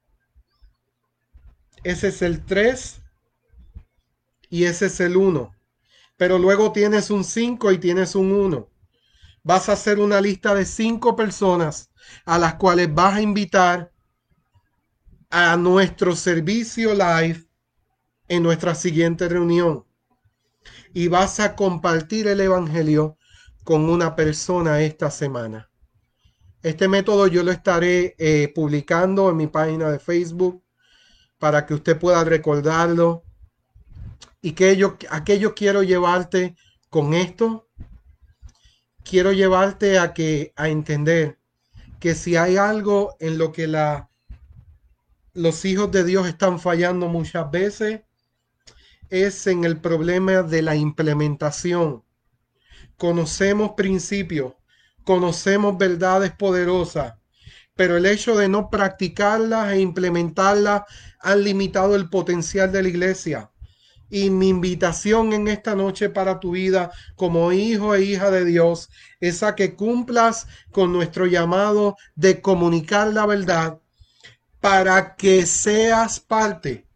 [1.83, 3.01] Ese es el 3
[4.49, 5.51] y ese es el 1.
[6.15, 8.69] Pero luego tienes un 5 y tienes un 1.
[9.41, 11.89] Vas a hacer una lista de cinco personas
[12.25, 13.91] a las cuales vas a invitar
[15.29, 17.46] a nuestro servicio live
[18.27, 19.85] en nuestra siguiente reunión
[20.93, 23.17] y vas a compartir el Evangelio
[23.63, 25.69] con una persona esta semana.
[26.63, 30.63] Este método yo lo estaré eh, publicando en mi página de Facebook
[31.37, 33.23] para que usted pueda recordarlo.
[34.41, 36.55] Y que yo, aquello quiero llevarte
[36.89, 37.67] con esto.
[39.03, 41.39] Quiero llevarte a que a entender
[41.99, 44.09] que si hay algo en lo que la,
[45.33, 48.01] los hijos de Dios están fallando muchas veces,
[49.09, 52.03] es en el problema de la implementación.
[52.97, 54.53] Conocemos principios,
[55.03, 57.13] conocemos verdades poderosas,
[57.75, 60.83] pero el hecho de no practicarlas e implementarlas
[61.19, 63.51] han limitado el potencial de la iglesia.
[64.09, 68.89] Y mi invitación en esta noche para tu vida como hijo e hija de Dios
[69.19, 73.79] es a que cumplas con nuestro llamado de comunicar la verdad
[74.61, 76.86] para que seas parte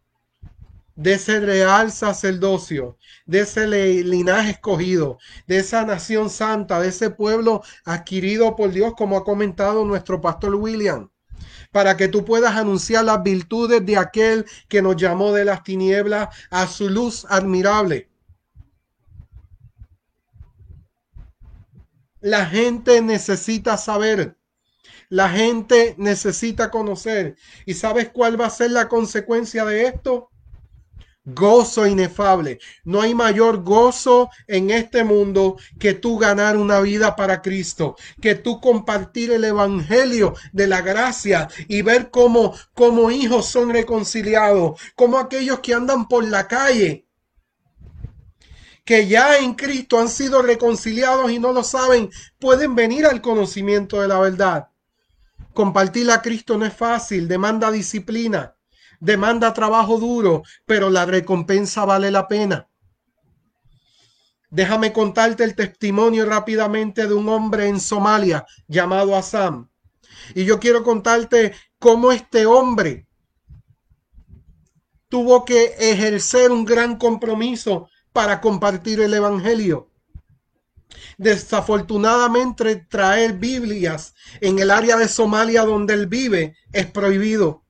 [0.94, 7.62] de ese real sacerdocio, de ese linaje escogido, de esa nación santa, de ese pueblo
[7.84, 11.10] adquirido por Dios, como ha comentado nuestro pastor William,
[11.70, 16.28] para que tú puedas anunciar las virtudes de aquel que nos llamó de las tinieblas
[16.50, 18.10] a su luz admirable.
[22.20, 24.36] La gente necesita saber.
[25.08, 27.36] La gente necesita conocer.
[27.66, 30.31] ¿Y sabes cuál va a ser la consecuencia de esto?
[31.24, 32.58] Gozo inefable.
[32.84, 38.34] No hay mayor gozo en este mundo que tú ganar una vida para Cristo, que
[38.34, 42.54] tú compartir el evangelio de la gracia y ver cómo
[43.10, 47.06] hijos son reconciliados, como aquellos que andan por la calle
[48.84, 54.00] que ya en Cristo han sido reconciliados y no lo saben, pueden venir al conocimiento
[54.00, 54.68] de la verdad.
[55.54, 58.56] Compartir a Cristo no es fácil, demanda disciplina,
[59.02, 62.68] demanda trabajo duro, pero la recompensa vale la pena.
[64.48, 69.68] Déjame contarte el testimonio rápidamente de un hombre en Somalia llamado Assam.
[70.36, 73.08] Y yo quiero contarte cómo este hombre
[75.08, 79.90] tuvo que ejercer un gran compromiso para compartir el Evangelio.
[81.18, 87.61] Desafortunadamente traer Biblias en el área de Somalia donde él vive es prohibido.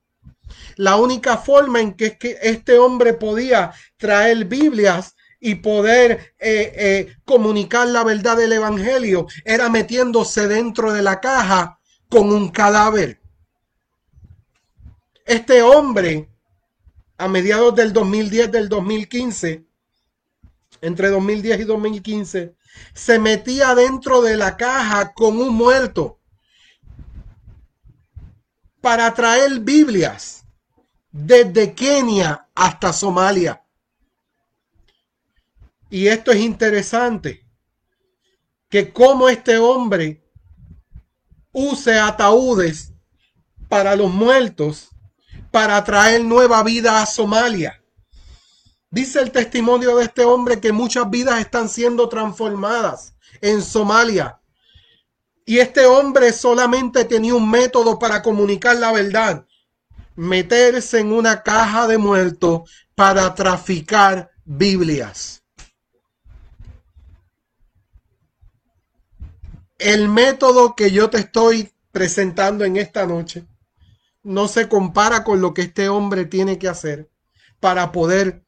[0.76, 7.88] La única forma en que, este hombre podía traer Biblias y poder eh, eh, comunicar
[7.88, 11.78] la verdad del Evangelio era metiéndose dentro de la caja
[12.08, 13.20] con un cadáver.
[15.24, 16.28] Este hombre,
[17.18, 19.64] a mediados del 2010, del 2015,
[20.80, 22.54] entre 2010 y 2015,
[22.94, 26.18] se metía dentro de la caja con un muerto
[28.80, 30.41] para traer Biblias
[31.12, 33.62] desde Kenia hasta Somalia.
[35.90, 37.46] Y esto es interesante,
[38.70, 40.24] que como este hombre
[41.52, 42.92] use ataúdes
[43.68, 44.88] para los muertos
[45.50, 47.78] para traer nueva vida a Somalia.
[48.90, 54.40] Dice el testimonio de este hombre que muchas vidas están siendo transformadas en Somalia.
[55.44, 59.46] Y este hombre solamente tenía un método para comunicar la verdad
[60.16, 65.42] meterse en una caja de muertos para traficar Biblias.
[69.78, 73.44] El método que yo te estoy presentando en esta noche
[74.22, 77.10] no se compara con lo que este hombre tiene que hacer
[77.58, 78.44] para poder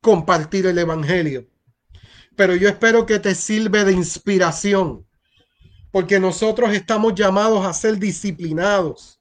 [0.00, 1.46] compartir el Evangelio.
[2.36, 5.06] Pero yo espero que te sirve de inspiración,
[5.90, 9.13] porque nosotros estamos llamados a ser disciplinados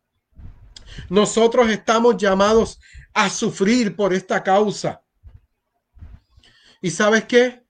[1.09, 2.79] nosotros estamos llamados
[3.13, 5.01] a sufrir por esta causa.
[6.81, 7.63] ¿Y sabes qué?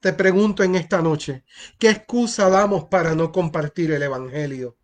[0.00, 1.44] Te pregunto en esta noche,
[1.78, 4.76] ¿qué excusa damos para no compartir el Evangelio?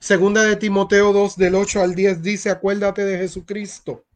[0.00, 4.06] Segunda de Timoteo 2 del 8 al 10 dice, acuérdate de Jesucristo,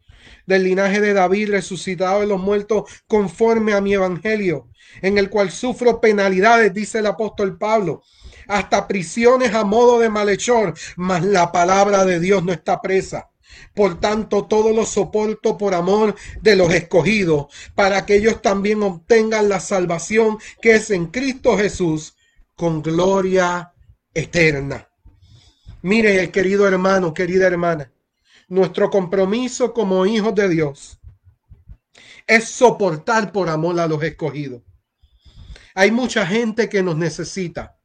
[0.47, 4.68] del linaje de David resucitado de los muertos conforme a mi Evangelio,
[5.01, 8.03] en el cual sufro penalidades, dice el apóstol Pablo
[8.49, 13.30] hasta prisiones a modo de malhechor, mas la palabra de Dios no está presa.
[13.74, 19.49] Por tanto, todo lo soporto por amor de los escogidos, para que ellos también obtengan
[19.49, 22.16] la salvación que es en Cristo Jesús,
[22.55, 23.72] con gloria
[24.14, 24.88] eterna.
[25.82, 27.90] Mire, querido hermano, querida hermana,
[28.49, 30.99] nuestro compromiso como hijos de Dios
[32.26, 34.62] es soportar por amor a los escogidos.
[35.74, 37.78] Hay mucha gente que nos necesita.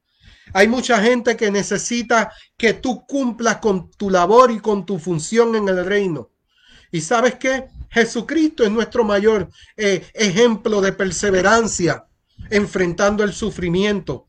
[0.54, 5.56] Hay mucha gente que necesita que tú cumplas con tu labor y con tu función
[5.56, 6.32] en el reino.
[6.91, 7.66] ¿Y sabes qué?
[7.89, 12.06] Jesucristo es nuestro mayor eh, ejemplo de perseverancia
[12.50, 14.28] enfrentando el sufrimiento.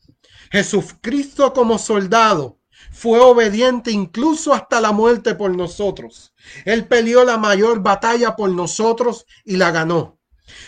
[0.51, 2.59] Jesucristo como soldado
[2.91, 6.33] fue obediente incluso hasta la muerte por nosotros.
[6.65, 10.19] Él peleó la mayor batalla por nosotros y la ganó.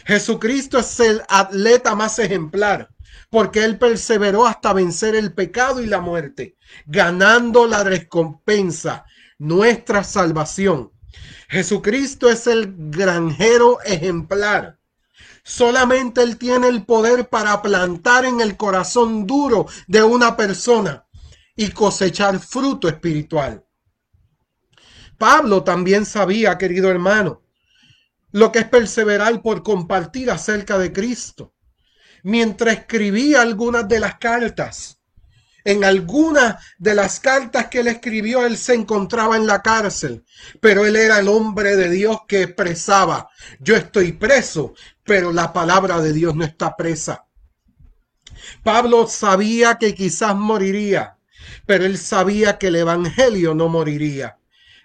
[0.05, 2.91] Jesucristo es el atleta más ejemplar
[3.31, 6.57] porque Él perseveró hasta vencer el pecado y la muerte,
[6.87, 9.07] ganando la recompensa,
[9.39, 10.93] nuestra salvación.
[11.49, 14.79] Jesucristo es el granjero ejemplar.
[15.45, 21.07] Solamente Él tiene el poder para plantar en el corazón duro de una persona
[21.57, 23.65] y cosechar fruto espiritual.
[25.19, 27.43] Pablo también sabía, querido hermano,
[28.33, 31.53] lo que es perseverar por compartir acerca de Cristo
[32.23, 34.99] mientras escribía algunas de las cartas.
[35.65, 40.25] En algunas de las cartas que él escribió, él se encontraba en la cárcel,
[40.61, 46.01] pero él era el hombre de Dios que expresaba, yo estoy preso, pero la palabra
[46.01, 47.27] de Dios no está presa.
[48.63, 51.19] Pablo sabía que quizás moriría,
[51.67, 54.40] pero él sabía que el Evangelio no moriría.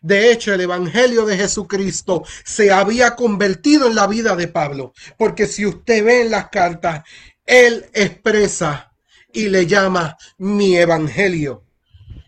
[0.05, 5.47] De hecho, el Evangelio de Jesucristo se había convertido en la vida de Pablo, porque
[5.47, 7.01] si usted ve en las cartas,
[7.43, 8.93] él expresa
[9.33, 11.63] y le llama mi Evangelio.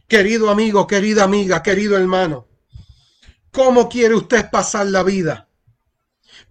[0.07, 2.47] Querido amigo, querida amiga, querido hermano,
[3.51, 5.47] ¿cómo quiere usted pasar la vida?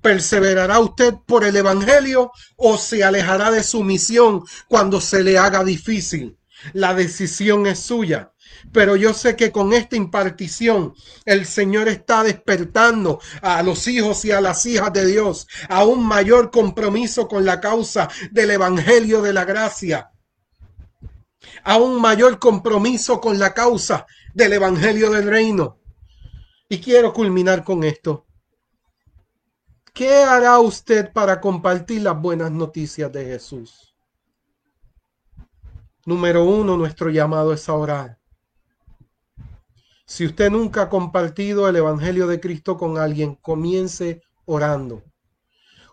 [0.01, 5.65] ¿Perseverará usted por el Evangelio o se alejará de su misión cuando se le haga
[5.65, 6.39] difícil?
[6.73, 8.33] La decisión es suya.
[8.73, 10.95] Pero yo sé que con esta impartición
[11.25, 16.07] el Señor está despertando a los hijos y a las hijas de Dios a un
[16.07, 20.11] mayor compromiso con la causa del Evangelio de la Gracia,
[21.65, 25.81] a un mayor compromiso con la causa del Evangelio del Reino.
[26.69, 28.27] Y quiero culminar con esto.
[29.95, 33.95] ¿Qué hará usted para compartir las buenas noticias de Jesús?
[36.05, 38.16] Número uno, nuestro llamado es a orar.
[40.07, 45.03] Si usted nunca ha compartido el Evangelio de Cristo con alguien, comience orando.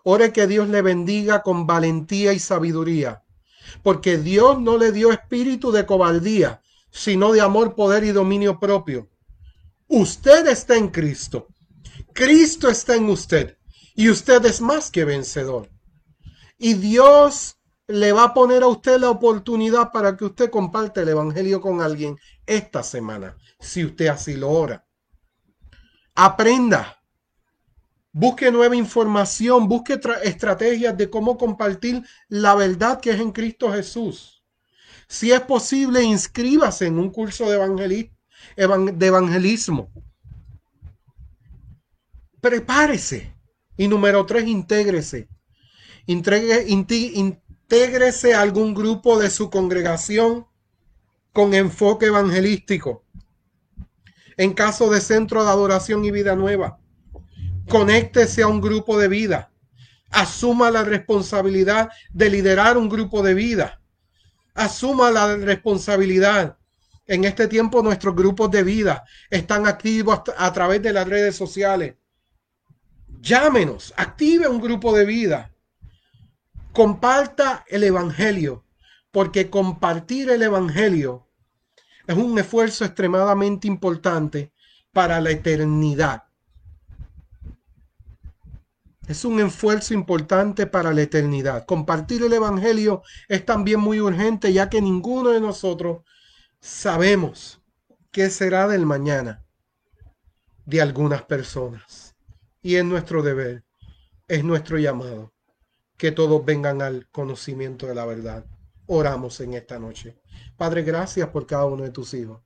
[0.04, 3.24] Ore que Dios le bendiga con valentía y sabiduría,
[3.82, 9.10] porque Dios no le dio espíritu de cobardía, sino de amor, poder y dominio propio.
[9.88, 11.48] Usted está en Cristo.
[12.12, 13.58] Cristo está en usted
[13.96, 15.70] y usted es más que vencedor.
[16.56, 17.56] Y Dios
[17.88, 21.82] le va a poner a usted la oportunidad para que usted comparte el Evangelio con
[21.82, 22.16] alguien
[22.46, 24.86] esta semana, si usted así lo ora.
[26.14, 27.00] Aprenda.
[28.12, 34.44] Busque nueva información, busque estrategias de cómo compartir la verdad que es en Cristo Jesús.
[35.08, 38.10] Si es posible, inscríbase en un curso de,
[38.56, 39.90] de evangelismo.
[42.40, 43.34] Prepárese.
[43.76, 45.28] Y número tres, intégrese.
[46.06, 47.34] Intégrese
[48.34, 50.46] algún grupo de su congregación
[51.34, 53.04] con enfoque evangelístico.
[54.38, 56.78] En caso de centro de adoración y vida nueva,
[57.68, 59.50] conéctese a un grupo de vida.
[60.10, 63.82] Asuma la responsabilidad de liderar un grupo de vida.
[64.54, 66.56] Asuma la responsabilidad.
[67.06, 71.96] En este tiempo nuestros grupos de vida están activos a través de las redes sociales.
[73.20, 75.54] Llámenos, active un grupo de vida
[76.74, 78.63] Comparta el Evangelio,
[79.14, 81.28] porque compartir el Evangelio
[82.08, 84.52] es un esfuerzo extremadamente importante
[84.92, 86.24] para la eternidad.
[89.06, 91.64] Es un esfuerzo importante para la eternidad.
[91.64, 96.02] Compartir el Evangelio es también muy urgente, ya que ninguno de nosotros
[96.58, 97.62] sabemos
[98.10, 99.44] qué será del mañana
[100.66, 102.16] de algunas personas.
[102.62, 103.62] Y es nuestro deber,
[104.26, 105.32] es nuestro llamado
[105.96, 108.44] que todos vengan al conocimiento de la verdad.
[108.86, 110.18] Oramos en esta noche.
[110.56, 112.40] Padre, gracias por cada uno de tus hijos.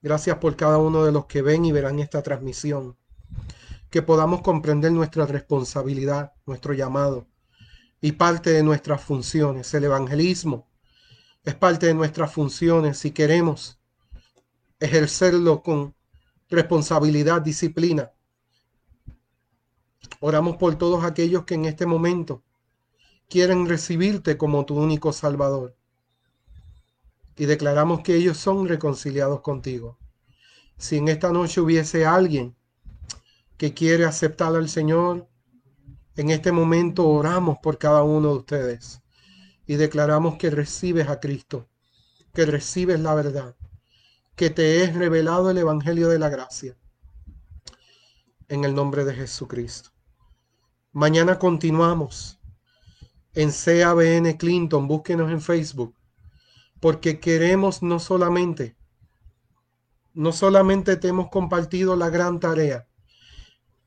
[0.00, 2.96] Gracias por cada uno de los que ven y verán esta transmisión.
[3.90, 7.28] Que podamos comprender nuestra responsabilidad, nuestro llamado
[8.00, 9.72] y parte de nuestras funciones.
[9.74, 10.68] El evangelismo
[11.44, 13.80] es parte de nuestras funciones si queremos
[14.80, 15.94] ejercerlo con
[16.48, 18.12] responsabilidad, disciplina
[20.20, 22.44] Oramos por todos aquellos que en este momento
[23.32, 25.74] quieren recibirte como tu único Salvador.
[27.34, 29.96] Y declaramos que ellos son reconciliados contigo.
[30.76, 32.54] Si en esta noche hubiese alguien
[33.56, 35.30] que quiere aceptar al Señor,
[36.14, 39.00] en este momento oramos por cada uno de ustedes
[39.66, 41.70] y declaramos que recibes a Cristo,
[42.34, 43.56] que recibes la verdad,
[44.36, 46.76] que te es revelado el Evangelio de la gracia.
[48.48, 49.88] En el nombre de Jesucristo.
[50.92, 52.41] Mañana continuamos
[53.34, 55.94] en CABN Clinton, búsquenos en Facebook,
[56.80, 58.76] porque queremos no solamente,
[60.12, 62.86] no solamente te hemos compartido la gran tarea,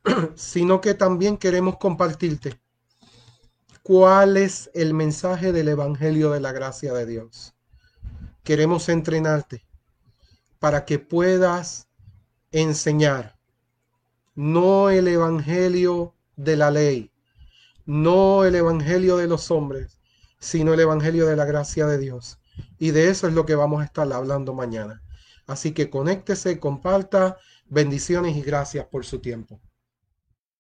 [0.35, 2.59] sino que también queremos compartirte
[3.83, 7.53] cuál es el mensaje del Evangelio de la gracia de Dios.
[8.43, 9.65] Queremos entrenarte
[10.57, 11.87] para que puedas
[12.51, 13.37] enseñar,
[14.33, 17.11] no el Evangelio de la ley,
[17.85, 19.99] no el Evangelio de los hombres,
[20.39, 22.39] sino el Evangelio de la gracia de Dios.
[22.77, 25.01] Y de eso es lo que vamos a estar hablando mañana.
[25.47, 27.37] Así que conéctese, comparta,
[27.67, 29.59] bendiciones y gracias por su tiempo.